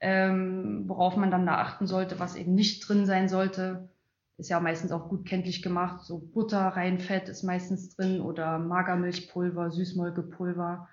ähm, 0.00 0.84
worauf 0.86 1.16
man 1.16 1.30
dann 1.30 1.46
da 1.46 1.56
achten 1.56 1.86
sollte, 1.86 2.18
was 2.18 2.36
eben 2.36 2.54
nicht 2.54 2.86
drin 2.86 3.06
sein 3.06 3.28
sollte. 3.28 3.88
Ist 4.38 4.50
ja 4.50 4.60
meistens 4.60 4.92
auch 4.92 5.08
gut 5.08 5.26
kenntlich 5.26 5.62
gemacht. 5.62 6.04
So 6.04 6.18
Butter, 6.18 6.60
Reinfett 6.60 7.28
ist 7.28 7.42
meistens 7.42 7.94
drin 7.94 8.20
oder 8.20 8.58
Magermilchpulver, 8.58 9.70
Süßmolkepulver. 9.70 10.88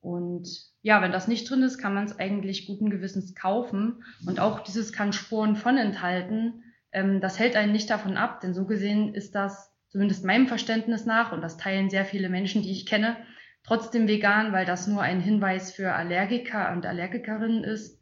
Und 0.00 0.48
ja, 0.82 1.02
wenn 1.02 1.12
das 1.12 1.28
nicht 1.28 1.48
drin 1.48 1.62
ist, 1.62 1.78
kann 1.78 1.94
man 1.94 2.04
es 2.04 2.18
eigentlich 2.18 2.66
guten 2.66 2.88
Gewissens 2.88 3.34
kaufen. 3.34 4.02
Und 4.26 4.40
auch 4.40 4.60
dieses 4.60 4.92
kann 4.92 5.12
Spuren 5.12 5.54
von 5.54 5.76
enthalten. 5.76 6.62
Ähm, 6.92 7.20
das 7.20 7.38
hält 7.38 7.56
einen 7.56 7.72
nicht 7.72 7.90
davon 7.90 8.16
ab, 8.16 8.40
denn 8.40 8.54
so 8.54 8.64
gesehen 8.64 9.14
ist 9.14 9.34
das 9.34 9.70
zumindest 9.88 10.24
meinem 10.24 10.48
Verständnis 10.48 11.06
nach, 11.06 11.32
und 11.32 11.40
das 11.40 11.56
teilen 11.56 11.90
sehr 11.90 12.04
viele 12.04 12.28
Menschen, 12.28 12.62
die 12.62 12.70
ich 12.70 12.86
kenne, 12.86 13.16
trotzdem 13.64 14.08
vegan, 14.08 14.52
weil 14.52 14.64
das 14.64 14.86
nur 14.86 15.02
ein 15.02 15.20
Hinweis 15.20 15.72
für 15.72 15.92
Allergiker 15.92 16.72
und 16.72 16.86
Allergikerinnen 16.86 17.64
ist 17.64 17.97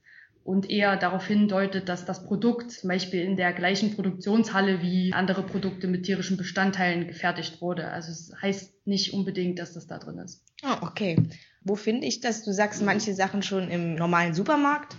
und 0.47 0.71
eher 0.71 0.97
darauf 0.97 1.27
hindeutet, 1.27 1.89
dass 1.89 2.05
das 2.05 2.25
Produkt 2.25 2.71
zum 2.71 2.89
Beispiel 2.89 3.23
in 3.23 3.37
der 3.37 3.53
gleichen 3.53 3.95
Produktionshalle 3.95 4.81
wie 4.81 5.13
andere 5.13 5.43
Produkte 5.43 5.89
mit 5.89 6.05
tierischen 6.05 6.37
Bestandteilen 6.37 7.09
gefertigt 7.09 7.61
wurde. 7.61 7.89
Also 7.89 8.13
es 8.13 8.33
heißt 8.41 8.87
nicht 8.87 9.13
unbedingt, 9.13 9.59
dass 9.59 9.73
das 9.73 9.89
da 9.89 9.99
drin 9.99 10.19
ist. 10.19 10.45
Ah, 10.63 10.79
okay. 10.83 11.17
Wo 11.63 11.75
finde 11.75 12.07
ich 12.07 12.21
das? 12.21 12.45
Du 12.45 12.53
sagst 12.53 12.81
manche 12.81 13.13
Sachen 13.13 13.43
schon 13.43 13.69
im 13.69 13.97
normalen 13.97 14.35
Supermarkt, 14.35 14.95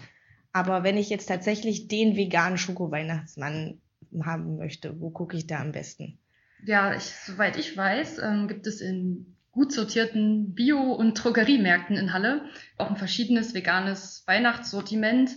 aber 0.51 0.83
wenn 0.83 0.97
ich 0.97 1.09
jetzt 1.09 1.27
tatsächlich 1.27 1.87
den 1.87 2.17
veganen 2.17 2.57
Schoko-Weihnachtsmann 2.57 3.79
haben 4.21 4.57
möchte, 4.57 4.99
wo 4.99 5.11
gucke 5.11 5.37
ich 5.37 5.47
da 5.47 5.61
am 5.61 5.71
besten? 5.71 6.19
Ja, 6.65 6.93
ich, 6.93 7.03
soweit 7.03 7.57
ich 7.57 7.77
weiß, 7.77 8.19
ähm, 8.19 8.49
gibt 8.49 8.67
es 8.67 8.81
in 8.81 9.36
gut 9.57 9.73
sortierten 9.73 10.53
Bio- 10.53 10.93
und 10.93 11.15
Drogeriemärkten 11.15 11.97
in 11.97 12.13
Halle 12.13 12.45
auch 12.77 12.91
ein 12.91 12.95
verschiedenes 12.95 13.55
veganes 13.55 14.23
Weihnachtssortiment, 14.27 15.31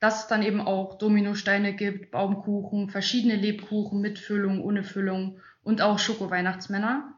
das 0.00 0.28
dann 0.28 0.42
eben 0.42 0.60
auch 0.60 0.98
Dominosteine 0.98 1.74
gibt, 1.74 2.10
Baumkuchen, 2.10 2.90
verschiedene 2.90 3.36
Lebkuchen 3.36 4.02
mit 4.02 4.18
Füllung, 4.18 4.62
ohne 4.62 4.84
Füllung 4.84 5.40
und 5.62 5.80
auch 5.80 5.98
Schoko-Weihnachtsmänner. 5.98 7.14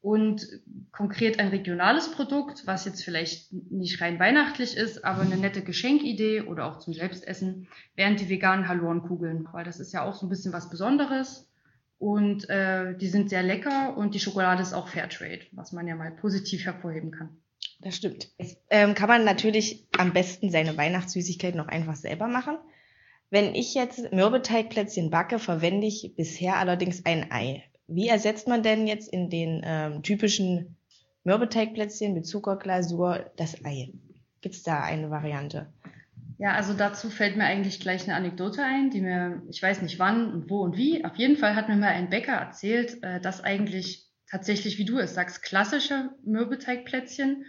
Und 0.00 0.46
konkret 0.92 1.40
ein 1.40 1.48
regionales 1.48 2.12
Produkt, 2.12 2.68
was 2.68 2.84
jetzt 2.84 3.02
vielleicht 3.02 3.52
nicht 3.52 4.00
rein 4.00 4.20
weihnachtlich 4.20 4.76
ist, 4.76 5.04
aber 5.04 5.22
eine 5.22 5.36
nette 5.36 5.62
Geschenkidee 5.62 6.42
oder 6.42 6.66
auch 6.66 6.78
zum 6.78 6.94
Selbstessen, 6.94 7.66
wären 7.96 8.14
die 8.14 8.28
veganen 8.28 8.68
Hallorenkugeln, 8.68 9.48
weil 9.50 9.64
das 9.64 9.80
ist 9.80 9.92
ja 9.92 10.04
auch 10.04 10.14
so 10.14 10.24
ein 10.24 10.30
bisschen 10.30 10.52
was 10.52 10.70
Besonderes 10.70 11.49
und 12.00 12.48
äh, 12.48 12.96
die 12.96 13.08
sind 13.08 13.28
sehr 13.28 13.42
lecker 13.42 13.94
und 13.96 14.14
die 14.14 14.20
Schokolade 14.20 14.62
ist 14.62 14.72
auch 14.72 14.88
Fairtrade, 14.88 15.42
was 15.52 15.70
man 15.72 15.86
ja 15.86 15.94
mal 15.94 16.10
positiv 16.10 16.64
hervorheben 16.64 17.10
kann. 17.10 17.36
Das 17.80 17.94
stimmt. 17.94 18.30
Ähm, 18.70 18.94
kann 18.94 19.08
man 19.08 19.22
natürlich 19.24 19.86
am 19.98 20.14
besten 20.14 20.50
seine 20.50 20.78
Weihnachtssüßigkeit 20.78 21.54
noch 21.54 21.68
einfach 21.68 21.96
selber 21.96 22.26
machen. 22.26 22.56
Wenn 23.28 23.54
ich 23.54 23.74
jetzt 23.74 24.12
Mürbeteigplätzchen 24.12 25.10
backe, 25.10 25.38
verwende 25.38 25.86
ich 25.86 26.14
bisher 26.16 26.56
allerdings 26.56 27.04
ein 27.04 27.30
Ei. 27.30 27.64
Wie 27.86 28.08
ersetzt 28.08 28.48
man 28.48 28.62
denn 28.62 28.86
jetzt 28.86 29.12
in 29.12 29.28
den 29.28 29.60
ähm, 29.62 30.02
typischen 30.02 30.76
Mürbeteigplätzchen 31.24 32.14
mit 32.14 32.26
Zuckerglasur 32.26 33.30
das 33.36 33.62
Ei? 33.62 33.92
Gibt 34.40 34.54
es 34.54 34.62
da 34.62 34.80
eine 34.80 35.10
Variante? 35.10 35.70
Ja, 36.40 36.54
also 36.54 36.72
dazu 36.72 37.10
fällt 37.10 37.36
mir 37.36 37.44
eigentlich 37.44 37.80
gleich 37.80 38.04
eine 38.04 38.14
Anekdote 38.14 38.64
ein, 38.64 38.88
die 38.88 39.02
mir, 39.02 39.42
ich 39.50 39.62
weiß 39.62 39.82
nicht 39.82 39.98
wann 39.98 40.32
und 40.32 40.48
wo 40.48 40.62
und 40.62 40.74
wie, 40.74 41.04
auf 41.04 41.16
jeden 41.16 41.36
Fall 41.36 41.54
hat 41.54 41.68
mir 41.68 41.76
mal 41.76 41.88
ein 41.88 42.08
Bäcker 42.08 42.32
erzählt, 42.32 43.02
äh, 43.02 43.20
dass 43.20 43.44
eigentlich 43.44 44.08
tatsächlich, 44.26 44.78
wie 44.78 44.86
du 44.86 44.98
es 44.98 45.12
sagst, 45.12 45.42
klassische 45.42 46.12
Mürbeteigplätzchen 46.24 47.44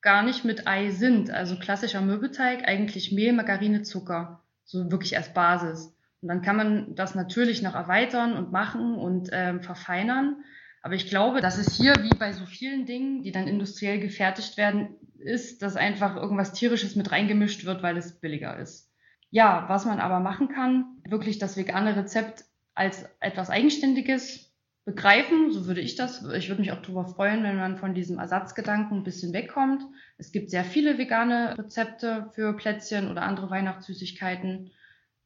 gar 0.00 0.22
nicht 0.22 0.46
mit 0.46 0.66
Ei 0.66 0.92
sind. 0.92 1.30
Also 1.30 1.58
klassischer 1.58 2.00
Mürbeteig, 2.00 2.66
eigentlich 2.66 3.12
Mehl, 3.12 3.34
Margarine, 3.34 3.82
Zucker. 3.82 4.42
So 4.64 4.90
wirklich 4.90 5.14
als 5.18 5.34
Basis. 5.34 5.94
Und 6.22 6.28
dann 6.28 6.40
kann 6.40 6.56
man 6.56 6.94
das 6.94 7.14
natürlich 7.14 7.60
noch 7.60 7.74
erweitern 7.74 8.32
und 8.32 8.50
machen 8.50 8.94
und 8.94 9.28
ähm, 9.32 9.60
verfeinern. 9.60 10.42
Aber 10.82 10.94
ich 10.94 11.06
glaube, 11.06 11.40
dass 11.40 11.58
es 11.58 11.72
hier 11.76 12.02
wie 12.02 12.14
bei 12.14 12.32
so 12.32 12.44
vielen 12.44 12.86
Dingen, 12.86 13.22
die 13.22 13.30
dann 13.30 13.46
industriell 13.46 14.00
gefertigt 14.00 14.56
werden, 14.56 14.96
ist, 15.18 15.62
dass 15.62 15.76
einfach 15.76 16.16
irgendwas 16.16 16.52
Tierisches 16.52 16.96
mit 16.96 17.12
reingemischt 17.12 17.64
wird, 17.64 17.82
weil 17.82 17.96
es 17.96 18.18
billiger 18.18 18.58
ist. 18.58 18.90
Ja, 19.30 19.64
was 19.68 19.84
man 19.86 20.00
aber 20.00 20.18
machen 20.20 20.48
kann, 20.48 20.98
wirklich 21.08 21.38
das 21.38 21.56
vegane 21.56 21.96
Rezept 21.96 22.44
als 22.74 23.06
etwas 23.20 23.48
Eigenständiges 23.48 24.52
begreifen, 24.84 25.52
so 25.52 25.66
würde 25.66 25.80
ich 25.80 25.94
das. 25.94 26.24
Ich 26.34 26.48
würde 26.48 26.60
mich 26.60 26.72
auch 26.72 26.82
darüber 26.82 27.06
freuen, 27.06 27.44
wenn 27.44 27.56
man 27.56 27.76
von 27.76 27.94
diesem 27.94 28.18
Ersatzgedanken 28.18 28.98
ein 28.98 29.04
bisschen 29.04 29.32
wegkommt. 29.32 29.84
Es 30.18 30.32
gibt 30.32 30.50
sehr 30.50 30.64
viele 30.64 30.98
vegane 30.98 31.56
Rezepte 31.56 32.30
für 32.34 32.54
Plätzchen 32.56 33.08
oder 33.08 33.22
andere 33.22 33.48
Weihnachtssüßigkeiten. 33.48 34.72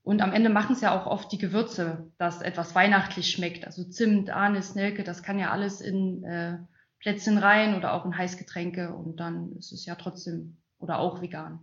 Und 0.07 0.23
am 0.23 0.33
Ende 0.33 0.51
machen 0.51 0.75
es 0.75 0.83
ja 0.83 0.97
auch 0.97 1.09
oft 1.09 1.33
die 1.33 1.37
Gewürze, 1.37 2.13
dass 2.17 2.41
etwas 2.41 2.77
weihnachtlich 2.77 3.29
schmeckt. 3.29 3.67
Also 3.67 3.83
Zimt, 3.83 4.31
Anis, 4.31 4.77
Nelke, 4.77 5.03
das 5.03 5.25
kann 5.25 5.41
ja 5.41 5.51
alles 5.51 5.81
in 5.81 6.23
äh, 6.23 6.59
Plätzchen 7.01 7.39
rein 7.39 7.75
oder 7.75 7.93
auch 7.93 8.05
in 8.05 8.17
Heißgetränke 8.17 8.95
und 8.95 9.19
dann 9.19 9.57
ist 9.59 9.73
es 9.73 9.85
ja 9.85 9.97
trotzdem 9.97 10.59
oder 10.79 11.01
auch 11.01 11.23
vegan. 11.23 11.59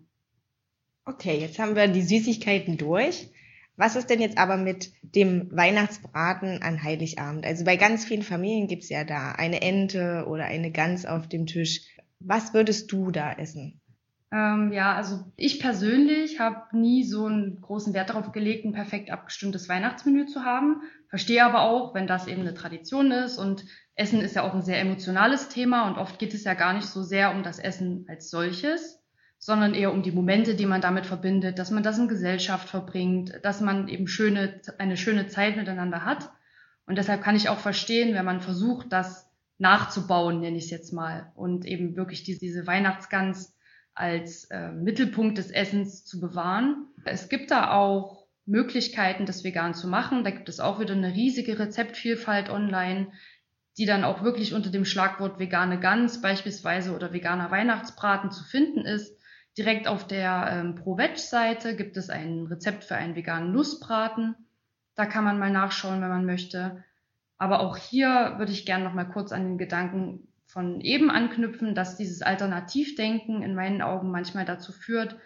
Okay, 1.06 1.40
jetzt 1.40 1.58
haben 1.58 1.78
wir 1.78 1.88
die 1.88 2.02
Süßigkeiten 2.02 2.76
durch. 2.76 3.30
Was 3.78 3.96
ist 3.96 4.10
denn 4.10 4.20
jetzt 4.20 4.38
aber 4.38 4.58
mit 4.58 4.92
dem 5.04 5.50
Weihnachtsbraten 5.56 6.62
an 6.64 6.84
Heiligabend? 6.84 7.46
Also 7.46 7.64
bei 7.64 7.78
ganz 7.78 8.04
vielen 8.04 8.24
Familien 8.24 8.68
gibt's 8.68 8.90
ja 8.90 9.06
da 9.06 9.32
eine 9.32 9.62
Ente 9.62 10.26
oder 10.28 10.44
eine 10.44 10.70
Gans 10.70 11.06
auf 11.06 11.30
dem 11.30 11.46
Tisch. 11.46 11.88
Was 12.20 12.54
würdest 12.54 12.92
du 12.92 13.10
da 13.10 13.32
essen? 13.32 13.80
Ähm, 14.34 14.74
ja, 14.74 14.96
also 14.96 15.32
ich 15.36 15.60
persönlich 15.60 16.40
habe 16.40 16.76
nie 16.76 17.04
so 17.04 17.28
einen 17.28 17.62
großen 17.62 17.94
Wert 17.94 18.10
darauf 18.10 18.32
gelegt, 18.32 18.66
ein 18.66 18.74
perfekt 18.74 19.12
abgestimmtes 19.12 19.70
Weihnachtsmenü 19.70 20.26
zu 20.26 20.44
haben. 20.44 20.82
Verstehe 21.08 21.46
aber 21.46 21.62
auch, 21.62 21.94
wenn 21.94 22.08
das 22.08 22.26
eben 22.26 22.42
eine 22.42 22.56
Tradition 22.56 23.12
ist 23.12 23.38
und 23.38 23.64
Essen 23.94 24.22
ist 24.22 24.36
ja 24.36 24.42
auch 24.42 24.56
ein 24.56 24.64
sehr 24.64 24.82
emotionales 24.82 25.50
Thema 25.50 25.88
und 25.88 26.00
oft 26.00 26.18
geht 26.18 26.34
es 26.34 26.46
ja 26.46 26.56
gar 26.56 26.74
nicht 26.74 26.88
so 26.88 27.04
sehr 27.04 27.32
um 27.36 27.44
das 27.44 27.60
Essen 27.60 28.08
als 28.10 28.32
solches, 28.32 29.04
sondern 29.38 29.76
eher 29.76 29.94
um 29.94 30.02
die 30.02 30.12
Momente, 30.12 30.56
die 30.56 30.66
man 30.66 30.82
damit 30.82 31.06
verbindet, 31.06 31.60
dass 31.60 31.70
man 31.70 31.84
das 31.84 32.00
in 32.00 32.08
Gesellschaft 32.08 32.68
verbringt, 32.68 33.40
dass 33.44 33.62
man 33.62 33.88
eben 33.88 34.08
schöne, 34.08 34.62
eine 34.80 34.98
schöne 34.98 35.28
Zeit 35.28 35.58
miteinander 35.58 36.06
hat. 36.06 36.32
Und 36.88 36.98
deshalb 36.98 37.22
kann 37.22 37.36
ich 37.36 37.50
auch 37.50 37.60
verstehen, 37.60 38.16
wenn 38.16 38.26
man 38.26 38.42
versucht, 38.42 38.92
das 38.92 39.30
nachzubauen, 39.60 40.40
nenne 40.40 40.58
ich 40.58 40.66
es 40.66 40.72
jetzt 40.72 40.92
mal, 40.92 41.32
und 41.36 41.66
eben 41.66 41.96
wirklich 41.96 42.24
diese, 42.24 42.40
diese 42.40 42.66
Weihnachtsgans 42.66 43.56
als 43.96 44.46
äh, 44.46 44.72
Mittelpunkt 44.72 45.38
des 45.38 45.52
Essens 45.52 46.06
zu 46.06 46.20
bewahren. 46.20 46.88
Es 47.06 47.30
gibt 47.30 47.52
da 47.52 47.72
auch 47.72 48.28
Möglichkeiten, 48.46 49.26
das 49.26 49.44
vegan 49.44 49.74
zu 49.74 49.88
machen. 49.88 50.24
Da 50.24 50.32
gibt 50.32 50.50
es 50.50 50.60
auch 50.60 50.80
wieder 50.80 50.94
eine 50.94 51.14
riesige 51.14 51.60
Rezeptvielfalt 51.60 52.50
online, 52.50 53.12
die 53.78 53.86
dann 53.86 54.04
auch 54.04 54.24
wirklich 54.24 54.54
unter 54.54 54.70
dem 54.70 54.86
Schlagwort 54.86 55.40
vegane 55.40 55.80
Gans 55.80 56.22
beispielsweise 56.22 56.96
oder 56.96 57.14
veganer 57.14 57.52
Weihnachtsbraten 57.52 58.32
zu 58.32 58.44
finden 58.44 58.86
ist. 58.86 59.18
Direkt 59.58 59.88
auf 59.88 60.08
der 60.08 60.48
ähm, 60.52 60.76
Pro-Veg-Seite 60.76 61.76
gibt 61.76 61.96
es 61.96 62.10
ein 62.10 62.48
Rezept 62.48 62.84
für 62.84 62.96
einen 62.96 63.16
veganen 63.16 63.52
Nussbraten. 63.52 64.36
Da 64.96 65.06
kann 65.06 65.24
man 65.24 65.40
mal 65.40 65.52
nachschauen, 65.52 66.02
wenn 66.02 66.10
man 66.10 66.26
möchte. 66.26 66.84
Aber 67.38 67.60
auch 67.60 67.78
hier 67.78 68.36
würde 68.38 68.52
ich 68.52 68.66
gerne 68.66 68.84
noch 68.84 68.94
mal 68.94 69.06
kurz 69.06 69.32
an 69.32 69.44
den 69.44 69.58
Gedanken 69.58 70.28
von 70.54 70.82
eben 70.82 71.10
anknüpfen, 71.10 71.74
dass 71.74 71.98
dieses 71.98 72.22
Alternativdenken 72.22 73.42
in 73.42 73.56
meinen 73.56 73.82
Augen 73.82 74.12
manchmal 74.12 74.46
dazu 74.46 74.72
führt, 74.72 75.18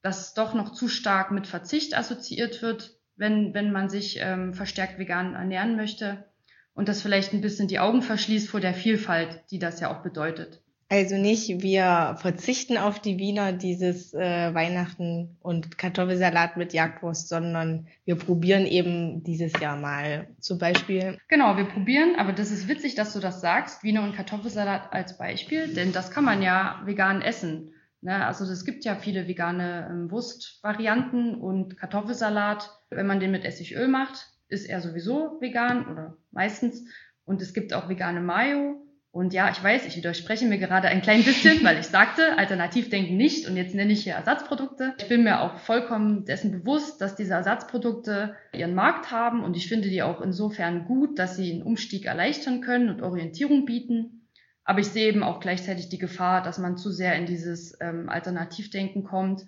dass 0.00 0.32
doch 0.32 0.54
noch 0.54 0.72
zu 0.72 0.86
stark 0.86 1.32
mit 1.32 1.48
Verzicht 1.48 1.98
assoziiert 1.98 2.62
wird, 2.62 2.96
wenn, 3.16 3.52
wenn 3.52 3.72
man 3.72 3.88
sich 3.88 4.18
ähm, 4.20 4.54
verstärkt 4.54 5.00
vegan 5.00 5.34
ernähren 5.34 5.74
möchte 5.74 6.24
und 6.72 6.88
das 6.88 7.02
vielleicht 7.02 7.32
ein 7.32 7.40
bisschen 7.40 7.66
die 7.66 7.80
Augen 7.80 8.00
verschließt 8.00 8.48
vor 8.48 8.60
der 8.60 8.74
Vielfalt, 8.74 9.42
die 9.50 9.58
das 9.58 9.80
ja 9.80 9.90
auch 9.90 10.04
bedeutet. 10.04 10.62
Also 10.88 11.16
nicht, 11.16 11.62
wir 11.62 12.16
verzichten 12.20 12.78
auf 12.78 13.00
die 13.00 13.18
Wiener 13.18 13.52
dieses 13.52 14.14
äh, 14.14 14.54
Weihnachten 14.54 15.36
und 15.40 15.78
Kartoffelsalat 15.78 16.56
mit 16.56 16.72
Jagdwurst, 16.72 17.28
sondern 17.28 17.88
wir 18.04 18.14
probieren 18.14 18.66
eben 18.66 19.24
dieses 19.24 19.52
Jahr 19.60 19.76
mal 19.76 20.28
zum 20.38 20.58
Beispiel. 20.58 21.18
Genau, 21.26 21.56
wir 21.56 21.64
probieren, 21.64 22.14
aber 22.16 22.32
das 22.32 22.52
ist 22.52 22.68
witzig, 22.68 22.94
dass 22.94 23.12
du 23.12 23.18
das 23.18 23.40
sagst, 23.40 23.82
Wiener 23.82 24.04
und 24.04 24.14
Kartoffelsalat 24.14 24.92
als 24.92 25.18
Beispiel, 25.18 25.74
denn 25.74 25.92
das 25.92 26.12
kann 26.12 26.24
man 26.24 26.40
ja 26.40 26.80
vegan 26.84 27.20
essen. 27.20 27.72
Ne? 28.00 28.24
Also 28.24 28.44
es 28.44 28.64
gibt 28.64 28.84
ja 28.84 28.94
viele 28.94 29.26
vegane 29.26 29.88
ähm, 29.90 30.10
Wurstvarianten 30.12 31.34
und 31.34 31.76
Kartoffelsalat, 31.76 32.70
wenn 32.90 33.08
man 33.08 33.18
den 33.18 33.32
mit 33.32 33.44
Essigöl 33.44 33.88
macht, 33.88 34.28
ist 34.46 34.68
er 34.68 34.80
sowieso 34.80 35.38
vegan 35.40 35.88
oder 35.88 36.16
meistens. 36.30 36.84
Und 37.24 37.42
es 37.42 37.52
gibt 37.52 37.74
auch 37.74 37.88
vegane 37.88 38.20
Mayo. 38.20 38.85
Und 39.16 39.32
ja, 39.32 39.50
ich 39.50 39.64
weiß, 39.64 39.86
ich 39.86 39.96
widerspreche 39.96 40.44
mir 40.44 40.58
gerade 40.58 40.88
ein 40.88 41.00
klein 41.00 41.24
bisschen, 41.24 41.64
weil 41.64 41.78
ich 41.78 41.86
sagte, 41.86 42.36
Alternativdenken 42.36 43.16
nicht 43.16 43.48
und 43.48 43.56
jetzt 43.56 43.74
nenne 43.74 43.94
ich 43.94 44.04
hier 44.04 44.12
Ersatzprodukte. 44.12 44.92
Ich 44.98 45.08
bin 45.08 45.24
mir 45.24 45.40
auch 45.40 45.56
vollkommen 45.56 46.26
dessen 46.26 46.52
bewusst, 46.52 47.00
dass 47.00 47.16
diese 47.16 47.32
Ersatzprodukte 47.32 48.36
ihren 48.52 48.74
Markt 48.74 49.10
haben 49.10 49.42
und 49.42 49.56
ich 49.56 49.68
finde 49.68 49.88
die 49.88 50.02
auch 50.02 50.20
insofern 50.20 50.84
gut, 50.84 51.18
dass 51.18 51.34
sie 51.34 51.50
einen 51.50 51.62
Umstieg 51.62 52.04
erleichtern 52.04 52.60
können 52.60 52.90
und 52.90 53.00
Orientierung 53.00 53.64
bieten. 53.64 54.28
Aber 54.64 54.80
ich 54.80 54.88
sehe 54.88 55.08
eben 55.08 55.22
auch 55.22 55.40
gleichzeitig 55.40 55.88
die 55.88 55.96
Gefahr, 55.96 56.42
dass 56.42 56.58
man 56.58 56.76
zu 56.76 56.90
sehr 56.90 57.14
in 57.14 57.24
dieses 57.24 57.74
ähm, 57.80 58.10
Alternativdenken 58.10 59.02
kommt 59.02 59.46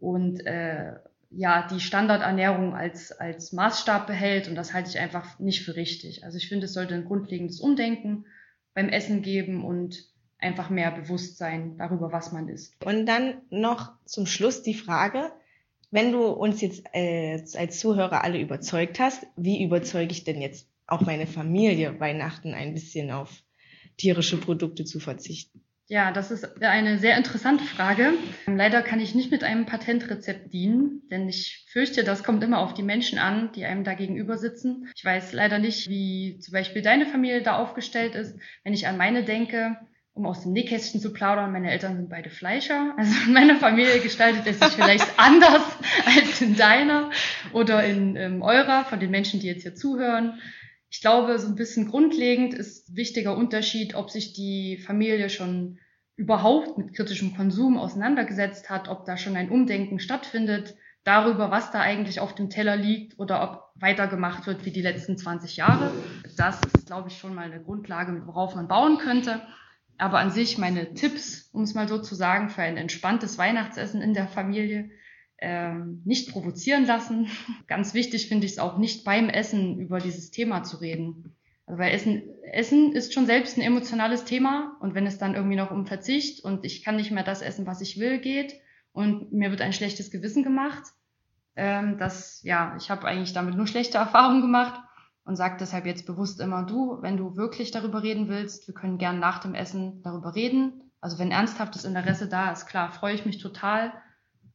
und 0.00 0.44
äh, 0.46 0.94
ja, 1.30 1.68
die 1.68 1.78
Standardernährung 1.78 2.74
als, 2.74 3.12
als 3.12 3.52
Maßstab 3.52 4.08
behält 4.08 4.48
und 4.48 4.56
das 4.56 4.74
halte 4.74 4.90
ich 4.90 4.98
einfach 4.98 5.38
nicht 5.38 5.64
für 5.64 5.76
richtig. 5.76 6.24
Also 6.24 6.38
ich 6.38 6.48
finde, 6.48 6.66
es 6.66 6.72
sollte 6.72 6.96
ein 6.96 7.04
grundlegendes 7.04 7.60
Umdenken 7.60 8.24
beim 8.76 8.90
Essen 8.90 9.22
geben 9.22 9.64
und 9.64 10.04
einfach 10.38 10.68
mehr 10.68 10.90
Bewusstsein 10.90 11.78
darüber, 11.78 12.12
was 12.12 12.30
man 12.30 12.46
isst. 12.48 12.74
Und 12.84 13.06
dann 13.06 13.40
noch 13.48 13.92
zum 14.04 14.26
Schluss 14.26 14.62
die 14.62 14.74
Frage, 14.74 15.32
wenn 15.90 16.12
du 16.12 16.26
uns 16.26 16.60
jetzt 16.60 16.84
äh, 16.92 17.42
als 17.54 17.80
Zuhörer 17.80 18.22
alle 18.22 18.38
überzeugt 18.38 19.00
hast, 19.00 19.26
wie 19.34 19.64
überzeuge 19.64 20.12
ich 20.12 20.24
denn 20.24 20.42
jetzt 20.42 20.68
auch 20.86 21.00
meine 21.00 21.26
Familie, 21.26 21.98
Weihnachten 22.00 22.52
ein 22.52 22.74
bisschen 22.74 23.10
auf 23.10 23.42
tierische 23.96 24.36
Produkte 24.36 24.84
zu 24.84 25.00
verzichten? 25.00 25.62
Ja, 25.88 26.10
das 26.10 26.32
ist 26.32 26.60
eine 26.62 26.98
sehr 26.98 27.16
interessante 27.16 27.62
Frage. 27.62 28.14
Leider 28.46 28.82
kann 28.82 28.98
ich 28.98 29.14
nicht 29.14 29.30
mit 29.30 29.44
einem 29.44 29.66
Patentrezept 29.66 30.52
dienen, 30.52 31.02
denn 31.12 31.28
ich 31.28 31.64
fürchte, 31.70 32.02
das 32.02 32.24
kommt 32.24 32.42
immer 32.42 32.58
auf 32.58 32.74
die 32.74 32.82
Menschen 32.82 33.20
an, 33.20 33.52
die 33.52 33.64
einem 33.64 33.84
da 33.84 33.94
gegenüber 33.94 34.36
sitzen. 34.36 34.88
Ich 34.96 35.04
weiß 35.04 35.32
leider 35.32 35.60
nicht, 35.60 35.88
wie 35.88 36.40
zum 36.40 36.52
Beispiel 36.52 36.82
deine 36.82 37.06
Familie 37.06 37.40
da 37.42 37.58
aufgestellt 37.58 38.16
ist. 38.16 38.36
Wenn 38.64 38.72
ich 38.72 38.88
an 38.88 38.96
meine 38.96 39.22
denke, 39.22 39.76
um 40.12 40.26
aus 40.26 40.42
dem 40.42 40.54
Nähkästchen 40.54 41.00
zu 41.00 41.12
plaudern, 41.12 41.52
meine 41.52 41.70
Eltern 41.70 41.94
sind 41.94 42.08
beide 42.08 42.30
Fleischer. 42.30 42.94
Also 42.96 43.12
in 43.26 43.32
meiner 43.32 43.54
Familie 43.54 44.00
gestaltet 44.00 44.44
es 44.46 44.58
sich 44.58 44.72
vielleicht 44.72 45.06
anders 45.18 45.62
als 46.04 46.40
in 46.40 46.56
deiner 46.56 47.10
oder 47.52 47.84
in, 47.84 48.16
in 48.16 48.42
eurer, 48.42 48.84
von 48.86 48.98
den 48.98 49.12
Menschen, 49.12 49.38
die 49.38 49.46
jetzt 49.46 49.62
hier 49.62 49.76
zuhören. 49.76 50.40
Ich 50.88 51.00
glaube, 51.00 51.38
so 51.38 51.48
ein 51.48 51.56
bisschen 51.56 51.88
grundlegend 51.88 52.54
ist 52.54 52.88
ein 52.88 52.96
wichtiger 52.96 53.36
Unterschied, 53.36 53.94
ob 53.94 54.10
sich 54.10 54.32
die 54.32 54.78
Familie 54.78 55.30
schon 55.30 55.78
überhaupt 56.16 56.78
mit 56.78 56.94
kritischem 56.94 57.36
Konsum 57.36 57.76
auseinandergesetzt 57.76 58.70
hat, 58.70 58.88
ob 58.88 59.04
da 59.04 59.16
schon 59.16 59.36
ein 59.36 59.50
Umdenken 59.50 60.00
stattfindet 60.00 60.76
darüber, 61.04 61.50
was 61.50 61.70
da 61.70 61.80
eigentlich 61.80 62.20
auf 62.20 62.34
dem 62.34 62.50
Teller 62.50 62.76
liegt 62.76 63.18
oder 63.18 63.42
ob 63.42 63.80
weitergemacht 63.80 64.46
wird 64.46 64.64
wie 64.64 64.72
die 64.72 64.82
letzten 64.82 65.16
20 65.16 65.56
Jahre. 65.56 65.92
Das 66.36 66.60
ist, 66.74 66.86
glaube 66.86 67.08
ich, 67.08 67.18
schon 67.18 67.34
mal 67.34 67.44
eine 67.44 67.62
Grundlage, 67.62 68.26
worauf 68.26 68.56
man 68.56 68.66
bauen 68.66 68.98
könnte. 68.98 69.40
Aber 69.98 70.18
an 70.18 70.30
sich 70.30 70.58
meine 70.58 70.94
Tipps, 70.94 71.48
um 71.52 71.62
es 71.62 71.74
mal 71.74 71.88
so 71.88 71.98
zu 71.98 72.14
sagen, 72.14 72.50
für 72.50 72.62
ein 72.62 72.76
entspanntes 72.76 73.38
Weihnachtsessen 73.38 74.02
in 74.02 74.14
der 74.14 74.26
Familie 74.26 74.90
ähm, 75.38 76.02
nicht 76.04 76.30
provozieren 76.32 76.86
lassen. 76.86 77.28
Ganz 77.66 77.94
wichtig 77.94 78.28
finde 78.28 78.46
ich 78.46 78.52
es 78.52 78.58
auch 78.58 78.78
nicht 78.78 79.04
beim 79.04 79.28
Essen 79.28 79.78
über 79.78 79.98
dieses 79.98 80.30
Thema 80.30 80.62
zu 80.62 80.78
reden. 80.78 81.36
Also 81.66 81.80
weil 81.80 81.92
Essen, 81.92 82.22
Essen 82.42 82.92
ist 82.92 83.12
schon 83.12 83.26
selbst 83.26 83.56
ein 83.56 83.62
emotionales 83.62 84.24
Thema 84.24 84.76
und 84.80 84.94
wenn 84.94 85.06
es 85.06 85.18
dann 85.18 85.34
irgendwie 85.34 85.56
noch 85.56 85.70
um 85.70 85.86
Verzicht 85.86 86.44
und 86.44 86.64
ich 86.64 86.84
kann 86.84 86.96
nicht 86.96 87.10
mehr 87.10 87.24
das 87.24 87.42
essen, 87.42 87.66
was 87.66 87.80
ich 87.80 87.98
will, 87.98 88.18
geht 88.18 88.54
und 88.92 89.32
mir 89.32 89.50
wird 89.50 89.60
ein 89.60 89.72
schlechtes 89.72 90.10
Gewissen 90.10 90.44
gemacht, 90.44 90.84
ähm, 91.56 91.98
das, 91.98 92.42
ja, 92.44 92.76
ich 92.78 92.90
habe 92.90 93.06
eigentlich 93.06 93.32
damit 93.32 93.56
nur 93.56 93.66
schlechte 93.66 93.98
Erfahrungen 93.98 94.42
gemacht 94.42 94.80
und 95.24 95.34
sage 95.34 95.56
deshalb 95.58 95.86
jetzt 95.86 96.06
bewusst 96.06 96.40
immer, 96.40 96.62
du, 96.62 97.02
wenn 97.02 97.16
du 97.16 97.36
wirklich 97.36 97.72
darüber 97.72 98.02
reden 98.02 98.28
willst, 98.28 98.68
wir 98.68 98.74
können 98.74 98.96
gern 98.96 99.18
nach 99.18 99.40
dem 99.40 99.54
Essen 99.54 100.02
darüber 100.02 100.36
reden. 100.36 100.92
Also 101.00 101.18
wenn 101.18 101.32
ernsthaftes 101.32 101.84
Interesse 101.84 102.28
da 102.28 102.52
ist, 102.52 102.66
klar, 102.66 102.92
freue 102.92 103.14
ich 103.14 103.26
mich 103.26 103.38
total 103.38 103.92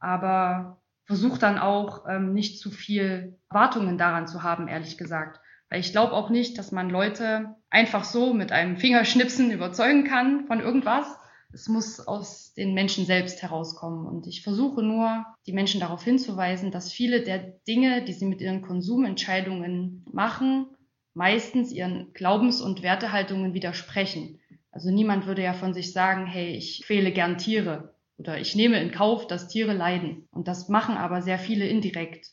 aber 0.02 0.82
versuche 1.06 1.40
dann 1.40 1.58
auch 1.58 2.06
ähm, 2.10 2.34
nicht 2.34 2.60
zu 2.60 2.72
viel 2.72 3.38
Erwartungen 3.50 3.98
daran 3.98 4.28
zu 4.28 4.44
haben, 4.44 4.68
ehrlich 4.68 4.98
gesagt. 4.98 5.40
Weil 5.70 5.80
ich 5.80 5.92
glaube 5.92 6.14
auch 6.14 6.30
nicht, 6.30 6.58
dass 6.58 6.72
man 6.72 6.90
Leute 6.90 7.56
einfach 7.70 8.04
so 8.04 8.34
mit 8.34 8.52
einem 8.52 8.78
Fingerschnipsen 8.78 9.52
überzeugen 9.52 10.04
kann 10.04 10.48
von 10.48 10.60
irgendwas. 10.60 11.08
Es 11.54 11.68
muss 11.68 12.06
aus 12.06 12.54
den 12.54 12.74
Menschen 12.74 13.06
selbst 13.06 13.42
herauskommen. 13.42 14.06
Und 14.06 14.28
ich 14.28 14.44
versuche 14.44 14.84
nur, 14.84 15.26
die 15.48 15.54
Menschen 15.54 15.80
darauf 15.80 16.04
hinzuweisen, 16.04 16.72
dass 16.72 16.92
viele 16.92 17.22
der 17.22 17.40
Dinge, 17.68 18.04
die 18.04 18.14
sie 18.14 18.26
mit 18.26 18.42
ihren 18.42 18.62
Konsumentscheidungen 18.62 20.06
machen, 20.12 20.68
meistens 21.14 21.72
ihren 21.72 22.14
Glaubens- 22.14 22.62
und 22.62 22.84
Wertehaltungen 22.84 23.54
widersprechen. 23.54 24.40
Also 24.72 24.92
niemand 24.92 25.26
würde 25.26 25.44
ja 25.44 25.54
von 25.54 25.74
sich 25.74 25.92
sagen, 25.92 26.26
hey, 26.26 26.56
ich 26.56 26.84
quäle 26.86 27.12
gern 27.12 27.38
Tiere 27.38 27.94
oder 28.22 28.40
ich 28.40 28.56
nehme 28.56 28.80
in 28.80 28.92
Kauf, 28.92 29.28
dass 29.28 29.48
Tiere 29.48 29.74
leiden. 29.74 30.28
Und 30.32 30.48
das 30.48 30.70
machen 30.70 30.96
aber 30.96 31.22
sehr 31.22 31.40
viele 31.40 31.68
indirekt. 31.68 32.28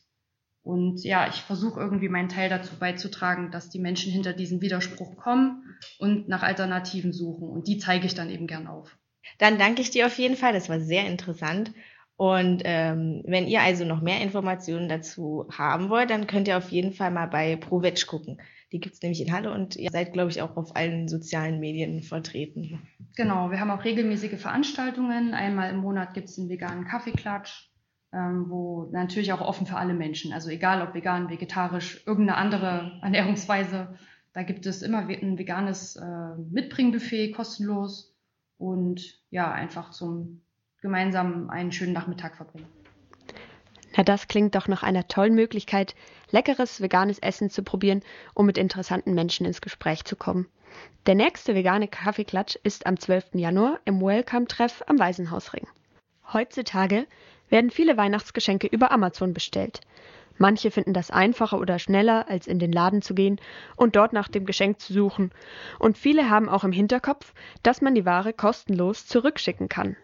Und 0.61 1.03
ja, 1.03 1.27
ich 1.27 1.41
versuche 1.41 1.79
irgendwie 1.79 2.09
meinen 2.09 2.29
Teil 2.29 2.49
dazu 2.49 2.77
beizutragen, 2.77 3.49
dass 3.49 3.69
die 3.69 3.79
Menschen 3.79 4.11
hinter 4.11 4.33
diesen 4.33 4.61
Widerspruch 4.61 5.17
kommen 5.17 5.63
und 5.97 6.27
nach 6.27 6.43
Alternativen 6.43 7.11
suchen. 7.11 7.49
Und 7.49 7.67
die 7.67 7.79
zeige 7.79 8.05
ich 8.05 8.13
dann 8.13 8.29
eben 8.29 8.45
gern 8.45 8.67
auf. 8.67 8.95
Dann 9.39 9.57
danke 9.57 9.81
ich 9.81 9.89
dir 9.89 10.05
auf 10.05 10.17
jeden 10.17 10.35
Fall. 10.35 10.53
Das 10.53 10.69
war 10.69 10.79
sehr 10.79 11.07
interessant. 11.07 11.71
Und 12.17 12.61
ähm, 12.65 13.23
wenn 13.25 13.47
ihr 13.47 13.61
also 13.61 13.85
noch 13.85 14.01
mehr 14.01 14.21
Informationen 14.21 14.89
dazu 14.89 15.47
haben 15.51 15.89
wollt, 15.89 16.09
dann 16.09 16.27
könnt 16.27 16.47
ihr 16.47 16.57
auf 16.57 16.69
jeden 16.69 16.91
Fall 16.91 17.11
mal 17.11 17.27
bei 17.27 17.55
ProVeg 17.55 18.05
gucken. 18.05 18.41
Die 18.71 18.79
gibt's 18.79 19.01
nämlich 19.01 19.21
in 19.21 19.33
Halle 19.33 19.51
und 19.51 19.75
ihr 19.75 19.89
seid, 19.89 20.13
glaube 20.13 20.29
ich, 20.29 20.41
auch 20.41 20.55
auf 20.55 20.75
allen 20.75 21.07
sozialen 21.07 21.59
Medien 21.59 22.03
vertreten. 22.03 22.81
Genau, 23.15 23.49
wir 23.49 23.59
haben 23.59 23.71
auch 23.71 23.83
regelmäßige 23.83 24.39
Veranstaltungen. 24.39 25.33
Einmal 25.33 25.71
im 25.71 25.77
Monat 25.77 26.13
gibt's 26.13 26.37
einen 26.37 26.49
veganen 26.49 26.85
Kaffeeklatsch, 26.85 27.71
ähm, 28.13 28.45
wo 28.49 28.87
natürlich 28.91 29.33
auch 29.33 29.41
offen 29.41 29.65
für 29.65 29.77
alle 29.77 29.95
Menschen, 29.95 30.33
also 30.33 30.49
egal 30.49 30.81
ob 30.81 30.93
vegan, 30.93 31.29
vegetarisch, 31.29 32.03
irgendeine 32.05 32.37
andere 32.37 32.91
Ernährungsweise. 33.01 33.95
Da 34.33 34.43
gibt 34.43 34.67
es 34.67 34.83
immer 34.83 34.99
ein 34.99 35.39
veganes 35.39 35.95
äh, 35.95 36.35
Mitbringbuffet, 36.51 37.33
kostenlos 37.33 38.15
und 38.59 39.01
ja, 39.31 39.51
einfach 39.51 39.89
zum 39.89 40.41
gemeinsam 40.81 41.49
einen 41.49 41.71
schönen 41.71 41.93
Nachmittag 41.93 42.37
verbringen. 42.37 42.67
Na, 43.99 44.03
das 44.03 44.29
klingt 44.29 44.55
doch 44.55 44.69
nach 44.69 44.81
einer 44.81 45.09
tollen 45.09 45.35
Möglichkeit, 45.35 45.93
leckeres 46.31 46.79
veganes 46.79 47.19
Essen 47.19 47.49
zu 47.49 47.63
probieren, 47.63 48.01
um 48.33 48.45
mit 48.45 48.57
interessanten 48.57 49.13
Menschen 49.13 49.45
ins 49.45 49.59
Gespräch 49.59 50.05
zu 50.05 50.15
kommen. 50.15 50.47
Der 51.05 51.15
nächste 51.15 51.53
vegane 51.53 51.89
Kaffeeklatsch 51.89 52.55
ist 52.63 52.85
am 52.85 52.97
12. 52.97 53.31
Januar 53.33 53.81
im 53.83 53.99
Welcome-Treff 54.01 54.83
am 54.87 54.99
Waisenhausring. 54.99 55.67
Heutzutage 56.31 57.07
werden 57.49 57.71
viele 57.71 57.97
Weihnachtsgeschenke 57.97 58.67
über 58.67 58.93
Amazon 58.93 59.33
bestellt. 59.33 59.81
Manche 60.37 60.71
finden 60.71 60.93
das 60.93 61.11
einfacher 61.11 61.59
oder 61.59 61.77
schneller, 61.77 62.29
als 62.29 62.47
in 62.47 62.59
den 62.59 62.71
Laden 62.71 63.01
zu 63.01 63.13
gehen 63.13 63.41
und 63.75 63.97
dort 63.97 64.13
nach 64.13 64.29
dem 64.29 64.45
Geschenk 64.45 64.79
zu 64.79 64.93
suchen. 64.93 65.33
Und 65.77 65.97
viele 65.97 66.29
haben 66.29 66.47
auch 66.47 66.63
im 66.63 66.71
Hinterkopf, 66.71 67.33
dass 67.63 67.81
man 67.81 67.95
die 67.95 68.05
Ware 68.05 68.31
kostenlos 68.31 69.07
zurückschicken 69.07 69.67
kann. 69.67 69.97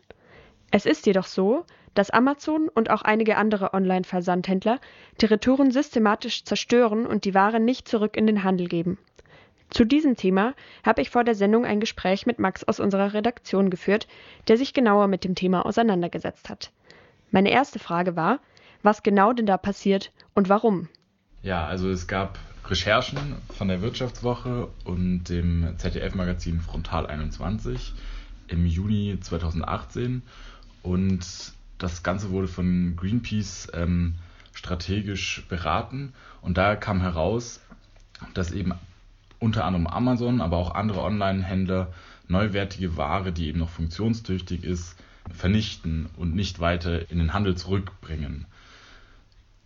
Es 0.70 0.86
ist 0.86 1.06
jedoch 1.06 1.28
so, 1.28 1.64
dass 1.96 2.12
Amazon 2.12 2.70
und 2.70 2.92
auch 2.92 3.02
einige 3.02 3.38
andere 3.38 3.74
Online-Versandhändler 3.74 4.80
die 5.20 5.72
systematisch 5.72 6.44
zerstören 6.44 7.08
und 7.08 7.26
die 7.26 7.34
Ware 7.34 7.60
nicht 7.60 7.88
zurück 7.88 8.16
in 8.16 8.28
den 8.28 8.44
Handel 8.44 8.68
geben. 8.68 8.98
Zu 9.72 9.84
diesem 9.84 10.16
Thema 10.16 10.54
habe 10.86 11.02
ich 11.02 11.10
vor 11.10 11.24
der 11.24 11.36
Sendung 11.36 11.66
ein 11.66 11.80
Gespräch 11.80 12.26
mit 12.26 12.38
Max 12.38 12.64
aus 12.64 12.80
unserer 12.80 13.14
Redaktion 13.14 13.70
geführt, 13.70 14.08
der 14.48 14.58
sich 14.58 14.74
genauer 14.74 15.08
mit 15.08 15.24
dem 15.24 15.36
Thema 15.36 15.66
auseinandergesetzt 15.66 16.50
hat. 16.50 16.72
Meine 17.32 17.50
erste 17.50 17.80
Frage 17.80 18.16
war, 18.16 18.40
was 18.84 19.04
genau 19.04 19.34
denn 19.34 19.48
da 19.48 19.58
passiert 19.58 20.12
und 20.36 20.48
warum. 20.48 20.88
Ja, 21.42 21.66
also 21.66 21.90
es 21.90 22.08
gab 22.08 22.38
Recherchen 22.70 23.36
von 23.50 23.68
der 23.68 23.82
Wirtschaftswoche 23.82 24.70
und 24.86 25.26
dem 25.26 25.74
ZDF-Magazin 25.78 26.62
Frontal 26.62 27.08
21 27.08 27.94
im 28.48 28.66
Juni 28.66 29.18
2018 29.20 30.22
und 30.84 31.55
das 31.78 32.04
Ganze 32.04 32.30
wurde 32.30 32.48
von 32.48 32.96
Greenpeace 32.96 33.70
ähm, 33.74 34.16
strategisch 34.54 35.46
beraten 35.50 36.14
und 36.42 36.58
da 36.58 36.76
kam 36.76 37.02
heraus, 37.02 37.60
dass 38.34 38.52
eben 38.52 38.74
unter 39.40 39.66
anderem 39.66 39.88
Amazon, 39.88 40.42
aber 40.42 40.58
auch 40.58 40.74
andere 40.74 41.02
Online-Händler 41.02 41.94
neuwertige 42.28 42.98
Ware, 42.98 43.32
die 43.32 43.48
eben 43.48 43.60
noch 43.60 43.70
funktionstüchtig 43.70 44.64
ist, 44.64 44.96
vernichten 45.34 46.08
und 46.18 46.36
nicht 46.36 46.60
weiter 46.60 47.10
in 47.12 47.18
den 47.18 47.34
Handel 47.34 47.56
zurückbringen. 47.56 48.46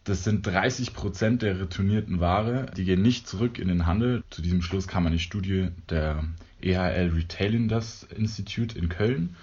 Das 0.03 0.23
sind 0.23 0.45
30 0.47 0.93
Prozent 0.93 1.41
der 1.41 1.59
retournierten 1.59 2.19
Ware, 2.19 2.71
die 2.75 2.85
gehen 2.85 3.01
nicht 3.01 3.27
zurück 3.27 3.59
in 3.59 3.67
den 3.67 3.85
Handel. 3.85 4.23
Zu 4.29 4.41
diesem 4.41 4.61
Schluss 4.61 4.87
kam 4.87 5.05
eine 5.05 5.19
Studie 5.19 5.69
der 5.89 6.23
EHL 6.61 7.11
Retailinders 7.13 8.03
Institute 8.15 8.77
in 8.77 8.89
Köln. 8.89 9.35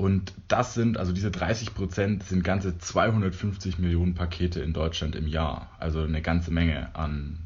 Und 0.00 0.32
das 0.48 0.72
sind, 0.72 0.96
also 0.96 1.12
diese 1.12 1.30
30 1.30 1.74
Prozent 1.74 2.22
sind 2.22 2.42
ganze 2.42 2.78
250 2.78 3.78
Millionen 3.78 4.14
Pakete 4.14 4.60
in 4.60 4.72
Deutschland 4.72 5.14
im 5.14 5.26
Jahr. 5.26 5.70
Also 5.78 6.00
eine 6.00 6.22
ganze 6.22 6.50
Menge 6.50 6.94
an 6.94 7.40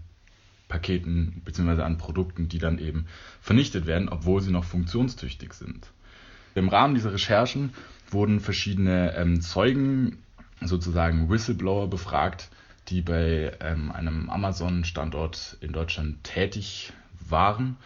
Paketen 0.68 1.42
bzw. 1.44 1.82
an 1.82 1.98
Produkten, 1.98 2.46
die 2.46 2.60
dann 2.60 2.78
eben 2.78 3.06
vernichtet 3.40 3.86
werden, 3.86 4.08
obwohl 4.08 4.40
sie 4.40 4.52
noch 4.52 4.62
funktionstüchtig 4.62 5.52
sind. 5.52 5.90
Im 6.54 6.68
Rahmen 6.68 6.94
dieser 6.94 7.12
Recherchen 7.12 7.74
wurden 8.08 8.38
verschiedene 8.38 9.16
ähm, 9.16 9.40
Zeugen, 9.40 10.18
sozusagen 10.60 11.28
Whistleblower, 11.30 11.90
befragt, 11.90 12.50
die 12.86 13.00
bei 13.00 13.50
ähm, 13.58 13.90
einem 13.90 14.30
Amazon-Standort 14.30 15.56
in 15.60 15.72
Deutschland 15.72 16.22
tätig 16.22 16.92
waren. 17.18 17.78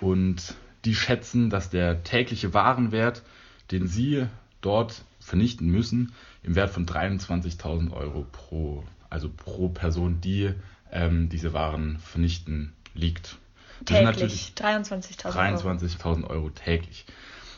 Und 0.00 0.56
die 0.84 0.96
schätzen, 0.96 1.50
dass 1.50 1.70
der 1.70 2.02
tägliche 2.02 2.52
Warenwert, 2.52 3.22
den 3.70 3.86
sie 3.86 4.26
dort 4.60 5.04
vernichten 5.20 5.68
müssen, 5.68 6.12
im 6.42 6.54
Wert 6.54 6.70
von 6.70 6.86
23.000 6.86 7.92
Euro 7.92 8.26
pro, 8.30 8.84
also 9.10 9.28
pro 9.28 9.68
Person, 9.68 10.20
die 10.20 10.54
ähm, 10.90 11.28
diese 11.28 11.52
Waren 11.52 11.98
vernichten, 11.98 12.72
liegt. 12.94 13.36
täglich 13.84 14.54
23.000 14.56 15.26
Euro. 15.26 15.38
23.000 15.38 16.24
Euro 16.24 16.48
täglich. 16.50 17.04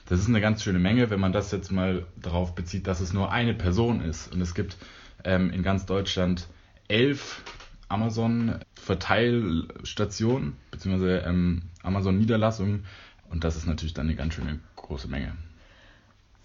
Das 0.07 0.19
ist 0.19 0.29
eine 0.29 0.41
ganz 0.41 0.65
schöne 0.65 0.81
Menge, 0.81 1.11
wenn 1.11 1.21
man 1.21 1.33
das 1.33 1.53
jetzt 1.53 1.71
mal 1.71 2.07
darauf 2.17 2.57
bezieht, 2.57 2.89
dass 2.89 2.99
es 3.01 3.13
nur 3.13 3.31
eine 3.31 3.55
Person 3.55 4.01
ist. 4.01 4.33
Und 4.33 4.41
es 4.41 4.55
gibt 4.55 4.77
ähm, 5.23 5.51
in 5.51 5.63
ganz 5.63 5.87
Deutschland 5.87 6.49
elf 6.89 7.43
Amazon-Verteilstationen 7.89 10.57
bzw. 10.73 11.19
Ähm, 11.19 11.63
Amazon-Niederlassungen. 11.85 12.85
Und 13.31 13.45
das 13.45 13.55
ist 13.55 13.67
natürlich 13.67 13.95
dann 13.95 14.09
eine 14.09 14.17
ganz 14.17 14.35
schöne 14.35 14.59
große 14.75 15.07
Menge. 15.07 15.37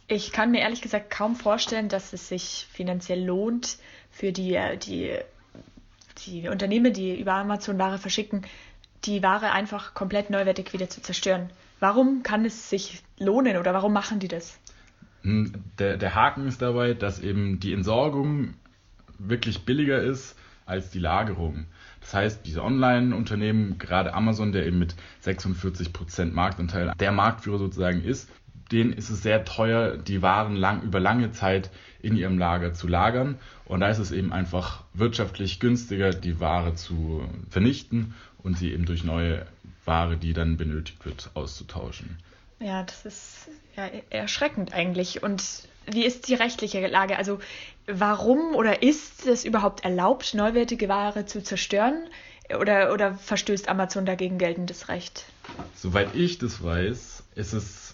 Ich 0.08 0.32
kann 0.32 0.52
mir 0.52 0.60
ehrlich 0.60 0.82
gesagt 0.82 1.10
kaum 1.10 1.36
vorstellen, 1.36 1.90
dass 1.90 2.14
es 2.14 2.30
sich 2.30 2.68
finanziell 2.72 3.24
lohnt, 3.24 3.78
für 4.12 4.32
die, 4.32 4.58
die, 4.84 5.18
die 6.26 6.48
Unternehmen, 6.48 6.94
die 6.94 7.20
über 7.20 7.34
Amazon 7.34 7.80
Ware 7.80 7.98
verschicken, 7.98 8.44
die 9.04 9.24
Ware 9.24 9.52
einfach 9.52 9.94
komplett 9.94 10.30
neuwertig 10.30 10.74
wieder 10.74 10.90
zu 10.90 11.02
zerstören. 11.02 11.50
Warum 11.80 12.24
kann 12.24 12.46
es 12.46 12.70
sich 12.70 13.04
lohnen 13.20 13.58
oder 13.58 13.74
warum 13.74 13.94
machen 13.94 14.20
die 14.20 14.28
das? 14.28 14.58
Hm, 15.22 15.54
der, 15.80 15.98
der 15.98 16.16
Haken 16.16 16.48
ist 16.48 16.62
dabei, 16.62 16.94
dass 16.94 17.20
eben 17.20 17.60
die 17.60 17.74
Entsorgung 17.74 18.54
wirklich 19.18 19.66
billiger 19.66 20.02
ist 20.02 20.38
als 20.66 20.92
die 20.92 21.00
Lagerung. 21.00 21.66
Das 22.02 22.14
heißt, 22.14 22.46
diese 22.46 22.64
Online-Unternehmen, 22.64 23.78
gerade 23.78 24.14
Amazon, 24.14 24.52
der 24.52 24.66
eben 24.66 24.80
mit 24.80 24.96
46% 25.24 26.32
Marktanteil 26.32 26.94
der 27.00 27.12
Marktführer 27.12 27.58
sozusagen 27.58 28.04
ist, 28.04 28.30
denen 28.72 28.94
ist 28.94 29.10
es 29.10 29.22
sehr 29.22 29.46
teuer, 29.46 29.98
die 29.98 30.22
Waren 30.22 30.56
lang, 30.56 30.82
über 30.82 31.00
lange 31.00 31.32
Zeit 31.32 31.70
in 32.02 32.16
ihrem 32.16 32.38
Lager 32.38 32.74
zu 32.74 32.88
lagern. 32.88 33.40
Und 33.66 33.80
da 33.80 33.90
ist 33.90 34.00
es 34.00 34.12
eben 34.12 34.34
einfach 34.34 34.84
wirtschaftlich 34.94 35.60
günstiger, 35.60 36.12
die 36.12 36.40
Ware 36.40 36.76
zu 36.76 37.28
vernichten 37.50 38.14
und 38.44 38.58
sie 38.58 38.72
eben 38.72 38.86
durch 38.86 39.04
neue 39.04 39.46
Ware, 39.86 40.18
die 40.18 40.34
dann 40.34 40.58
benötigt 40.58 41.06
wird, 41.06 41.30
auszutauschen. 41.34 42.18
Ja, 42.60 42.84
das 42.84 43.06
ist 43.06 43.50
ja 43.76 43.90
erschreckend 44.10 44.74
eigentlich. 44.74 45.22
Und 45.24 45.44
wie 45.88 46.06
ist 46.06 46.28
die 46.28 46.36
rechtliche 46.36 46.86
Lage? 46.88 47.18
Also 47.18 47.40
warum 47.86 48.56
oder 48.56 48.82
ist 48.82 49.28
es 49.28 49.46
überhaupt 49.46 49.84
erlaubt, 49.84 50.34
neuwertige 50.34 50.90
Ware 50.90 51.26
zu 51.26 51.44
zerstören? 51.44 52.08
Oder, 52.60 52.94
oder 52.94 53.16
verstößt 53.16 53.70
Amazon 53.70 54.06
dagegen 54.06 54.38
geltendes 54.38 54.88
Recht? 54.88 55.26
Soweit 55.76 56.14
ich 56.14 56.38
das 56.38 56.64
weiß, 56.64 57.24
ist 57.36 57.54
es 57.54 57.85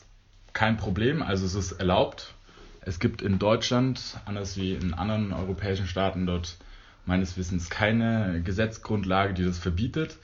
kein 0.54 0.78
Problem. 0.78 1.22
Also 1.22 1.46
es 1.46 1.56
ist 1.56 1.74
erlaubt. 1.74 2.34
Es 2.82 3.00
gibt 3.00 3.22
in 3.22 3.38
Deutschland, 3.40 4.18
anders 4.26 4.58
wie 4.58 4.74
in 4.74 4.94
anderen 4.94 5.34
europäischen 5.34 5.88
Staaten, 5.88 6.26
dort 6.26 6.58
meines 7.06 7.38
Wissens 7.38 7.70
keine 7.70 8.42
Gesetzgrundlage, 8.44 9.34
die 9.34 9.46
das 9.46 9.60
verbietet. 9.60 10.18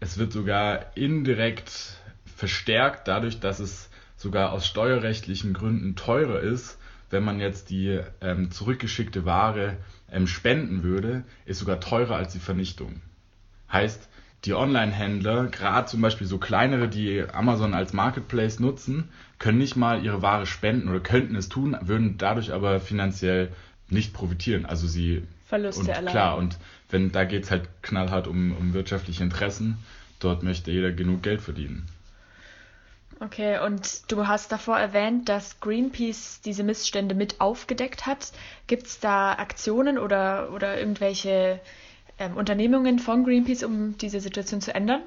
Es 0.00 0.18
wird 0.18 0.32
sogar 0.32 0.96
indirekt 0.96 1.98
verstärkt 2.36 3.06
dadurch, 3.06 3.40
dass 3.40 3.60
es 3.60 3.90
sogar 4.16 4.52
aus 4.52 4.66
steuerrechtlichen 4.66 5.52
Gründen 5.52 5.96
teurer 5.96 6.40
ist, 6.40 6.78
wenn 7.10 7.24
man 7.24 7.40
jetzt 7.40 7.70
die 7.70 8.00
ähm, 8.20 8.50
zurückgeschickte 8.50 9.24
Ware 9.24 9.76
ähm, 10.10 10.26
spenden 10.26 10.82
würde, 10.82 11.24
ist 11.44 11.58
sogar 11.58 11.80
teurer 11.80 12.16
als 12.16 12.32
die 12.32 12.38
Vernichtung. 12.38 13.02
Heißt, 13.70 14.08
die 14.44 14.54
Online-Händler, 14.54 15.46
gerade 15.48 15.86
zum 15.86 16.00
Beispiel 16.00 16.26
so 16.26 16.38
kleinere, 16.38 16.88
die 16.88 17.24
Amazon 17.32 17.74
als 17.74 17.92
Marketplace 17.92 18.58
nutzen, 18.58 19.10
können 19.38 19.58
nicht 19.58 19.76
mal 19.76 20.04
ihre 20.04 20.22
Ware 20.22 20.46
spenden 20.46 20.88
oder 20.88 21.00
könnten 21.00 21.36
es 21.36 21.48
tun, 21.48 21.76
würden 21.82 22.16
dadurch 22.16 22.52
aber 22.52 22.80
finanziell 22.80 23.52
nicht 23.88 24.14
profitieren. 24.14 24.64
Also 24.64 24.86
sie 24.86 25.22
Verluste 25.46 25.80
und 25.80 25.88
erleiden. 25.88 26.10
Klar, 26.10 26.36
und 26.38 26.58
wenn 26.88 27.12
da 27.12 27.24
geht 27.24 27.44
es 27.44 27.50
halt 27.50 27.68
knallhart 27.82 28.26
um, 28.26 28.56
um 28.56 28.72
wirtschaftliche 28.72 29.22
Interessen, 29.22 29.76
dort 30.20 30.42
möchte 30.42 30.70
jeder 30.70 30.92
genug 30.92 31.22
Geld 31.22 31.42
verdienen. 31.42 31.86
Okay, 33.22 33.58
und 33.58 34.10
du 34.10 34.26
hast 34.26 34.50
davor 34.50 34.78
erwähnt, 34.78 35.28
dass 35.28 35.60
Greenpeace 35.60 36.40
diese 36.42 36.62
Missstände 36.62 37.14
mit 37.14 37.38
aufgedeckt 37.42 38.06
hat. 38.06 38.32
Gibt 38.66 38.86
es 38.86 38.98
da 38.98 39.32
Aktionen 39.32 39.98
oder, 39.98 40.50
oder 40.54 40.78
irgendwelche 40.78 41.60
ähm, 42.20 42.36
Unternehmungen 42.36 42.98
von 43.00 43.24
Greenpeace, 43.24 43.64
um 43.64 43.98
diese 43.98 44.20
Situation 44.20 44.60
zu 44.60 44.72
ändern? 44.74 45.00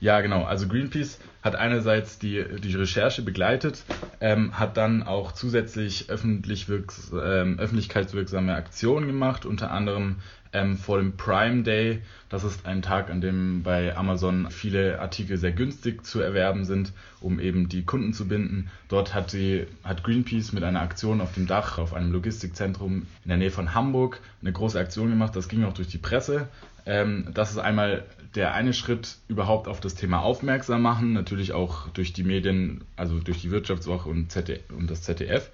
Ja, 0.00 0.20
genau. 0.20 0.44
Also 0.44 0.68
Greenpeace 0.68 1.18
hat 1.42 1.56
einerseits 1.56 2.20
die, 2.20 2.44
die 2.62 2.74
Recherche 2.74 3.22
begleitet, 3.22 3.82
ähm, 4.20 4.56
hat 4.56 4.76
dann 4.76 5.02
auch 5.02 5.32
zusätzlich 5.32 6.08
öffentlich 6.08 6.68
wirks, 6.68 7.10
ähm, 7.12 7.58
öffentlichkeitswirksame 7.58 8.54
Aktionen 8.54 9.08
gemacht, 9.08 9.44
unter 9.44 9.72
anderem 9.72 10.16
ähm, 10.52 10.76
vor 10.76 10.98
dem 10.98 11.16
Prime 11.16 11.62
Day. 11.62 12.02
Das 12.28 12.44
ist 12.44 12.66
ein 12.66 12.82
Tag, 12.82 13.10
an 13.10 13.20
dem 13.20 13.62
bei 13.62 13.96
Amazon 13.96 14.50
viele 14.50 15.00
Artikel 15.00 15.36
sehr 15.36 15.52
günstig 15.52 16.04
zu 16.04 16.20
erwerben 16.20 16.64
sind, 16.64 16.92
um 17.20 17.40
eben 17.40 17.68
die 17.68 17.84
Kunden 17.84 18.12
zu 18.12 18.28
binden. 18.28 18.70
Dort 18.88 19.14
hat, 19.14 19.32
die, 19.32 19.66
hat 19.84 20.04
Greenpeace 20.04 20.52
mit 20.52 20.64
einer 20.64 20.80
Aktion 20.80 21.20
auf 21.20 21.34
dem 21.34 21.46
Dach 21.46 21.78
auf 21.78 21.94
einem 21.94 22.12
Logistikzentrum 22.12 23.06
in 23.24 23.28
der 23.28 23.38
Nähe 23.38 23.50
von 23.50 23.74
Hamburg 23.74 24.20
eine 24.40 24.52
große 24.52 24.78
Aktion 24.78 25.10
gemacht. 25.10 25.34
Das 25.36 25.48
ging 25.48 25.64
auch 25.64 25.74
durch 25.74 25.88
die 25.88 25.98
Presse. 25.98 26.48
Ähm, 26.86 27.28
das 27.34 27.50
ist 27.50 27.58
einmal 27.58 28.04
der 28.34 28.54
eine 28.54 28.72
Schritt, 28.72 29.16
überhaupt 29.28 29.68
auf 29.68 29.80
das 29.80 29.94
Thema 29.94 30.20
aufmerksam 30.20 30.82
machen, 30.82 31.12
natürlich 31.12 31.52
auch 31.52 31.88
durch 31.88 32.12
die 32.12 32.24
Medien, 32.24 32.84
also 32.96 33.18
durch 33.20 33.40
die 33.40 33.50
Wirtschaftswoche 33.50 34.08
und, 34.08 34.30
ZDF, 34.30 34.62
und 34.76 34.90
das 34.90 35.02
ZDF. 35.02 35.50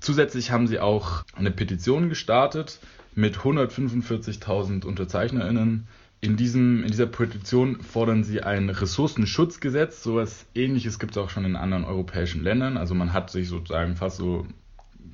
Zusätzlich 0.00 0.50
haben 0.50 0.66
sie 0.66 0.78
auch 0.78 1.24
eine 1.34 1.50
Petition 1.50 2.08
gestartet 2.08 2.80
mit 3.16 3.38
145.000 3.38 4.84
UnterzeichnerInnen. 4.84 5.88
In, 6.20 6.36
diesem, 6.36 6.82
in 6.82 6.90
dieser 6.90 7.06
Petition 7.06 7.80
fordern 7.80 8.24
sie 8.24 8.42
ein 8.42 8.68
Ressourcenschutzgesetz. 8.68 10.02
So 10.02 10.18
etwas 10.18 10.46
ähnliches 10.54 10.98
gibt 10.98 11.12
es 11.12 11.18
auch 11.18 11.30
schon 11.30 11.46
in 11.46 11.56
anderen 11.56 11.84
europäischen 11.84 12.42
Ländern. 12.42 12.76
Also 12.76 12.94
man 12.94 13.12
hat 13.14 13.30
sich 13.30 13.48
sozusagen 13.48 13.96
fast 13.96 14.18
so, 14.18 14.46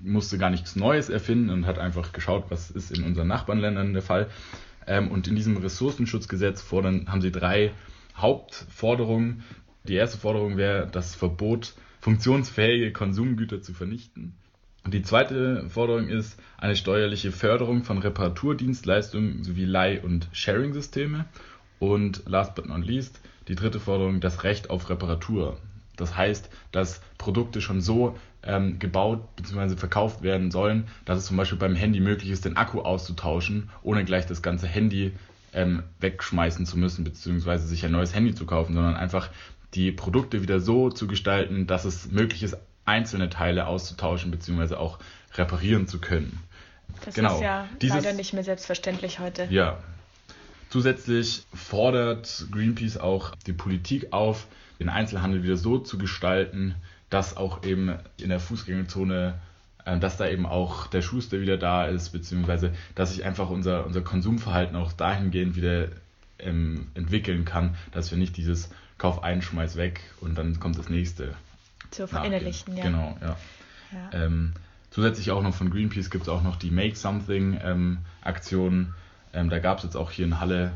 musste 0.03 0.37
gar 0.37 0.51
nichts 0.51 0.75
Neues 0.75 1.11
erfinden 1.11 1.51
und 1.51 1.65
hat 1.65 1.79
einfach 1.79 2.13
geschaut, 2.13 2.47
was 2.49 2.71
ist 2.73 2.91
in 2.91 3.05
unseren 3.05 3.29
Nachbarländern 3.29 3.93
der 3.93 4.03
Fall. 4.03 4.29
Ähm, 4.87 5.09
und 5.11 5.29
in 5.29 5.37
diesem 5.37 5.57
Ressourcenschutzgesetz 5.57 6.61
fordern, 6.61 7.07
haben 7.07 7.23
sie 7.23 7.31
drei 7.31 7.73
Hauptforderungen. 8.17 9.45
Die 9.85 9.95
erste 9.95 10.19
Forderung 10.19 10.57
wäre 10.57 10.89
das 10.91 11.15
Verbot, 11.15 11.75
funktionsfähige 12.01 12.93
Konsumgüter 12.93 13.63
zu 13.63 13.73
vernichten. 13.73 14.35
Und 14.85 14.95
die 14.95 15.03
zweite 15.03 15.69
Forderung 15.69 16.09
ist 16.09 16.39
eine 16.59 16.77
steuerliche 16.77 17.31
Förderung 17.31 17.85
von 17.85 17.99
Reparaturdienstleistungen 17.99 19.45
sowie 19.45 19.65
Leih- 19.65 20.03
und 20.03 20.29
Sharing-Systeme. 20.33 21.27
Und 21.79 22.23
last 22.27 22.55
but 22.55 22.67
not 22.67 22.85
least, 22.85 23.21
die 23.49 23.55
dritte 23.55 23.81
Forderung, 23.81 24.21
das 24.21 24.45
Recht 24.45 24.71
auf 24.71 24.89
Reparatur. 24.89 25.59
Das 25.97 26.17
heißt, 26.17 26.49
dass 26.73 27.01
Produkte 27.19 27.61
schon 27.61 27.81
so 27.81 28.17
ähm, 28.43 28.79
gebaut 28.79 29.37
bzw. 29.37 29.77
verkauft 29.77 30.23
werden 30.23 30.51
sollen, 30.51 30.89
dass 31.05 31.19
es 31.19 31.27
zum 31.27 31.37
Beispiel 31.37 31.59
beim 31.59 31.75
Handy 31.75 32.01
möglich 32.01 32.31
ist, 32.31 32.45
den 32.45 32.57
Akku 32.57 32.81
auszutauschen, 32.81 33.71
ohne 33.83 34.05
gleich 34.05 34.27
das 34.27 34.43
ganze 34.43 34.67
Handy 34.67 35.13
ähm, 35.53 35.83
wegschmeißen 36.01 36.67
zu 36.67 36.79
müssen 36.79 37.05
bzw. 37.05 37.59
sich 37.59 37.85
ein 37.85 37.93
neues 37.93 38.15
Handy 38.15 38.35
zu 38.35 38.47
kaufen, 38.47 38.75
sondern 38.75 38.97
einfach 38.97 39.31
die 39.75 39.93
Produkte 39.93 40.43
wieder 40.43 40.61
so 40.61 40.91
zu 40.91 41.07
gestalten, 41.07 41.67
dass 41.67 41.85
es 41.85 42.11
möglich 42.11 42.43
ist, 42.43 42.57
einzelne 42.85 43.31
Teile 43.31 43.67
auszutauschen 43.67 44.31
bzw. 44.31 44.75
auch 44.75 44.99
reparieren 45.35 45.87
zu 45.87 46.01
können. 46.01 46.41
Das 47.05 47.15
genau. 47.15 47.35
ist 47.35 47.43
ja 47.43 47.69
Dieses, 47.81 47.97
leider 47.97 48.13
nicht 48.13 48.33
mehr 48.33 48.45
selbstverständlich 48.45 49.19
heute. 49.19 49.47
Ja. 49.51 49.79
Zusätzlich 50.69 51.45
fordert 51.55 52.47
Greenpeace 52.51 52.97
auch 52.97 53.35
die 53.47 53.53
Politik 53.53 54.13
auf, 54.13 54.47
den 54.79 54.89
Einzelhandel 54.89 55.43
wieder 55.43 55.57
so 55.57 55.79
zu 55.79 55.99
gestalten, 55.99 56.75
dass 57.11 57.37
auch 57.37 57.65
eben 57.65 57.99
in 58.19 58.31
der 58.31 58.41
Fußgängerzone, 58.41 59.35
äh, 59.85 59.99
dass 59.99 60.17
da 60.17 60.29
eben 60.29 60.47
auch 60.47 60.87
der 60.87 61.03
Schuster 61.03 61.41
wieder 61.41 61.59
da 61.59 61.87
ist, 61.87 62.11
beziehungsweise 62.11 62.73
dass 62.95 63.13
sich 63.13 63.25
einfach 63.25 63.51
unser, 63.51 63.85
unser 63.85 64.01
Konsumverhalten 64.01 64.77
auch 64.77 64.93
dahingehend 64.93 65.57
wieder 65.57 65.89
ähm, 66.39 66.89
entwickeln 66.95 67.45
kann, 67.45 67.77
dass 67.93 68.11
wir 68.11 68.19
nicht 68.19 68.37
dieses 68.37 68.71
Kauf 68.97 69.23
ein, 69.23 69.43
schmeiß 69.43 69.77
weg 69.77 70.01
und 70.21 70.37
dann 70.37 70.59
kommt 70.59 70.79
das 70.79 70.89
nächste. 70.89 71.35
Zu 71.91 72.07
verinnerlichen, 72.07 72.77
ja. 72.77 72.85
Genau, 72.85 73.17
ja. 73.21 73.37
ja. 73.93 74.25
Ähm, 74.25 74.55
zusätzlich 74.91 75.31
auch 75.31 75.43
noch 75.43 75.55
von 75.55 75.71
Greenpeace 75.71 76.11
gibt 76.11 76.25
es 76.25 76.29
auch 76.29 76.43
noch 76.43 76.57
die 76.57 76.71
Make 76.71 76.97
Something 76.97 77.61
ähm, 77.63 77.99
Aktion. 78.23 78.95
Ähm, 79.33 79.51
da 79.51 79.59
gab 79.59 79.79
es 79.79 79.85
jetzt 79.85 79.97
auch 79.97 80.11
hier 80.11 80.27
in 80.27 80.41
Halle, 80.41 80.73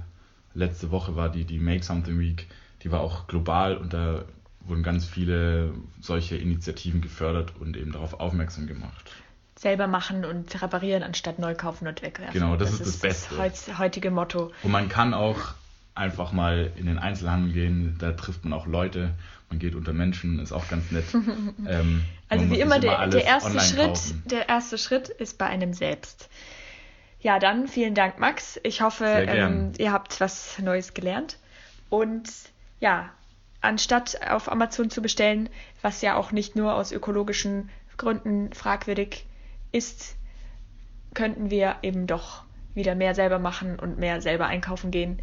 letzte 0.55 0.91
Woche 0.91 1.17
war 1.17 1.29
die, 1.29 1.45
die 1.45 1.59
Make 1.59 1.83
Something 1.83 2.19
Week, 2.19 2.47
die 2.83 2.91
war 2.91 3.01
auch 3.01 3.27
global 3.27 3.77
und 3.77 3.93
da 3.93 4.25
wurden 4.61 4.83
ganz 4.83 5.07
viele 5.07 5.73
solche 6.01 6.37
Initiativen 6.37 7.01
gefördert 7.01 7.53
und 7.61 7.77
eben 7.77 7.93
darauf 7.93 8.15
aufmerksam 8.21 8.67
gemacht. 8.67 9.13
Selber 9.59 9.87
machen 9.87 10.25
und 10.25 10.61
reparieren, 10.61 11.03
anstatt 11.03 11.39
neu 11.39 11.55
kaufen 11.55 11.89
und 11.89 12.03
wegwerfen. 12.03 12.35
Genau, 12.35 12.57
das, 12.57 12.73
das 12.73 12.81
ist 12.81 12.95
das 12.95 13.01
Beste. 13.01 13.37
Das 13.37 13.79
heutige 13.79 14.11
Motto. 14.11 14.53
Und 14.63 14.71
man 14.71 14.89
kann 14.89 15.15
auch 15.15 15.55
einfach 15.97 16.33
mal 16.33 16.73
in 16.77 16.87
den 16.87 16.99
Einzelhandel 16.99 17.53
gehen, 17.53 17.97
da 17.99 18.13
trifft 18.13 18.45
man 18.45 18.53
auch 18.53 18.67
Leute, 18.67 19.15
man 19.49 19.59
geht 19.59 19.75
unter 19.75 19.93
Menschen, 19.93 20.39
ist 20.39 20.53
auch 20.53 20.69
ganz 20.69 20.91
nett. 20.91 21.05
ähm, 21.69 22.05
also 22.29 22.51
wie 22.51 22.61
immer, 22.61 22.79
der, 22.79 23.07
der, 23.07 23.25
erste 23.25 23.59
Schritt, 23.61 24.01
der 24.31 24.49
erste 24.49 24.79
Schritt 24.79 25.09
ist 25.09 25.39
bei 25.39 25.47
einem 25.47 25.73
selbst. 25.73 26.29
Ja, 27.21 27.39
dann 27.39 27.67
vielen 27.67 27.95
Dank, 27.95 28.19
Max. 28.19 28.61
Ich 28.63 28.83
hoffe, 28.83 29.05
ähm, 29.05 29.73
ihr 29.79 29.93
habt 29.93 30.21
was 30.21 30.59
Neues 30.59 30.95
gelernt. 30.95 31.39
Und 31.89 32.29
ja, 32.79 33.11
anstatt 33.63 34.21
auf 34.29 34.51
Amazon 34.51 34.91
zu 34.91 35.01
bestellen, 35.01 35.49
was 35.81 36.03
ja 36.03 36.17
auch 36.17 36.31
nicht 36.31 36.57
nur 36.57 36.75
aus 36.75 36.93
ökologischen 36.93 37.71
Gründen 37.97 38.53
fragwürdig 38.53 39.25
ist, 39.73 40.17
könnten 41.15 41.51
wir 41.51 41.77
eben 41.83 42.07
doch 42.07 42.45
wieder 42.75 42.95
mehr 42.95 43.15
selber 43.15 43.39
machen 43.39 43.79
und 43.79 43.99
mehr 43.99 44.21
selber 44.21 44.47
einkaufen 44.47 44.91
gehen 44.91 45.21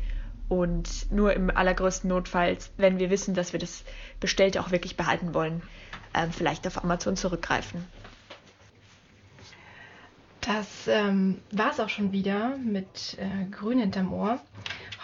und 0.50 1.12
nur 1.12 1.34
im 1.34 1.50
allergrößten 1.50 2.10
Notfall, 2.10 2.58
wenn 2.78 3.00
wir 3.00 3.10
wissen, 3.10 3.34
dass 3.34 3.54
wir 3.54 3.60
das 3.60 3.84
Bestellte 4.20 4.62
auch 4.62 4.72
wirklich 4.72 4.98
behalten 4.98 5.34
wollen, 5.34 5.62
äh, 6.14 6.28
vielleicht 6.28 6.68
auf 6.68 6.84
Amazon 6.84 7.16
zurückgreifen. 7.16 7.86
Das 10.42 10.88
ähm, 10.88 11.40
war 11.52 11.72
es 11.72 11.80
auch 11.80 11.88
schon 11.88 12.12
wieder 12.12 12.58
mit 12.58 13.18
äh, 13.18 13.50
Grün 13.50 13.80
hinterm 13.80 14.12
Ohr. 14.12 14.42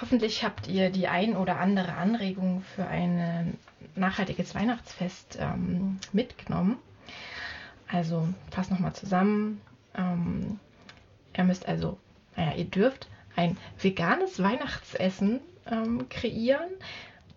Hoffentlich 0.01 0.43
habt 0.43 0.67
ihr 0.67 0.89
die 0.89 1.07
ein 1.07 1.35
oder 1.35 1.59
andere 1.59 1.93
Anregung 1.93 2.61
für 2.75 2.85
ein 2.85 3.57
nachhaltiges 3.95 4.53
Weihnachtsfest 4.53 5.37
ähm, 5.39 5.99
mitgenommen. 6.11 6.77
Also 7.87 8.27
fass 8.51 8.69
nochmal 8.69 8.93
zusammen. 8.93 9.61
Ähm, 9.95 10.59
ihr 11.37 11.43
müsst 11.45 11.67
also, 11.67 11.97
naja, 12.35 12.55
ihr 12.55 12.65
dürft 12.65 13.07
ein 13.35 13.57
veganes 13.79 14.41
Weihnachtsessen 14.41 15.39
ähm, 15.69 16.09
kreieren, 16.09 16.69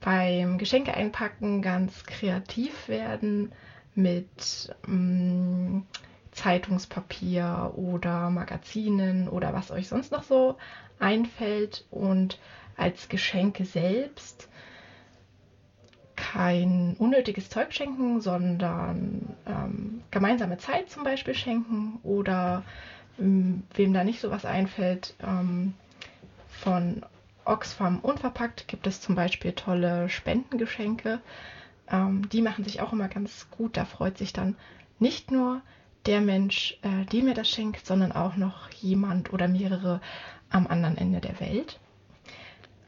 beim 0.01 0.59
Geschenke 0.59 0.95
einpacken 0.95 1.63
ganz 1.63 2.05
kreativ 2.05 2.89
werden 2.89 3.53
mit 3.95 4.75
ähm, 4.89 5.87
Zeitungspapier 6.33 7.73
oder 7.77 8.31
Magazinen 8.31 9.29
oder 9.29 9.53
was 9.53 9.71
euch 9.71 9.89
sonst 9.89 10.13
noch 10.13 10.23
so 10.25 10.57
einfällt. 10.99 11.85
Und 11.91 12.39
als 12.77 13.09
Geschenke 13.09 13.65
selbst 13.65 14.49
kein 16.17 16.95
unnötiges 16.99 17.51
Zeug 17.51 17.73
schenken, 17.73 18.21
sondern 18.21 19.35
ähm, 19.47 20.03
gemeinsame 20.11 20.59
Zeit 20.59 20.89
zum 20.91 21.05
Beispiel 21.05 21.35
schenken 21.35 21.99
oder 22.03 22.65
wem 23.19 23.93
da 23.93 24.05
nicht 24.05 24.21
so 24.21 24.31
was 24.31 24.45
einfällt, 24.45 25.15
ähm, 25.23 25.75
von 26.49 27.05
Oxfam 27.45 27.99
Unverpackt 28.01 28.69
gibt 28.69 28.87
es 28.87 29.01
zum 29.01 29.15
Beispiel 29.15 29.53
tolle 29.53 30.09
Spendengeschenke. 30.09 31.21
Ähm, 31.91 32.29
die 32.31 32.43
machen 32.43 32.65
sich 32.65 32.81
auch 32.81 32.93
immer 32.93 33.09
ganz 33.09 33.49
gut. 33.51 33.77
Da 33.77 33.85
freut 33.85 34.19
sich 34.19 34.33
dann 34.33 34.57
nicht 34.99 35.31
nur 35.31 35.61
der 36.07 36.21
Mensch, 36.21 36.79
äh, 36.83 37.05
dem 37.07 37.27
mir 37.27 37.35
das 37.35 37.49
schenkt, 37.49 37.87
sondern 37.87 38.13
auch 38.13 38.37
noch 38.37 38.71
jemand 38.71 39.33
oder 39.33 39.49
mehrere 39.49 40.01
am 40.51 40.67
anderen 40.67 40.97
Ende 40.97 41.21
der 41.21 41.41
Welt. 41.41 41.79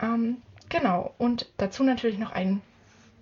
Ähm, 0.01 0.39
genau, 0.69 1.15
und 1.19 1.51
dazu 1.57 1.83
natürlich 1.83 2.19
noch 2.19 2.33
einen 2.33 2.61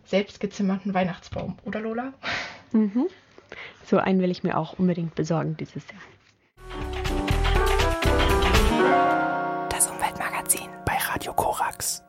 selbstgezimmerten 0.04 0.94
Weihnachtsbaum, 0.94 1.58
oder 1.64 1.80
Lola? 1.80 2.12
Mhm. 2.72 3.06
So 3.84 3.98
einen 3.98 4.20
will 4.20 4.30
ich 4.30 4.42
mir 4.42 4.56
auch 4.56 4.78
unbedingt 4.78 5.14
besorgen 5.14 5.56
dieses 5.56 5.86
Jahr. 5.88 6.00
Radio 11.12 11.34
Korax. 11.34 12.02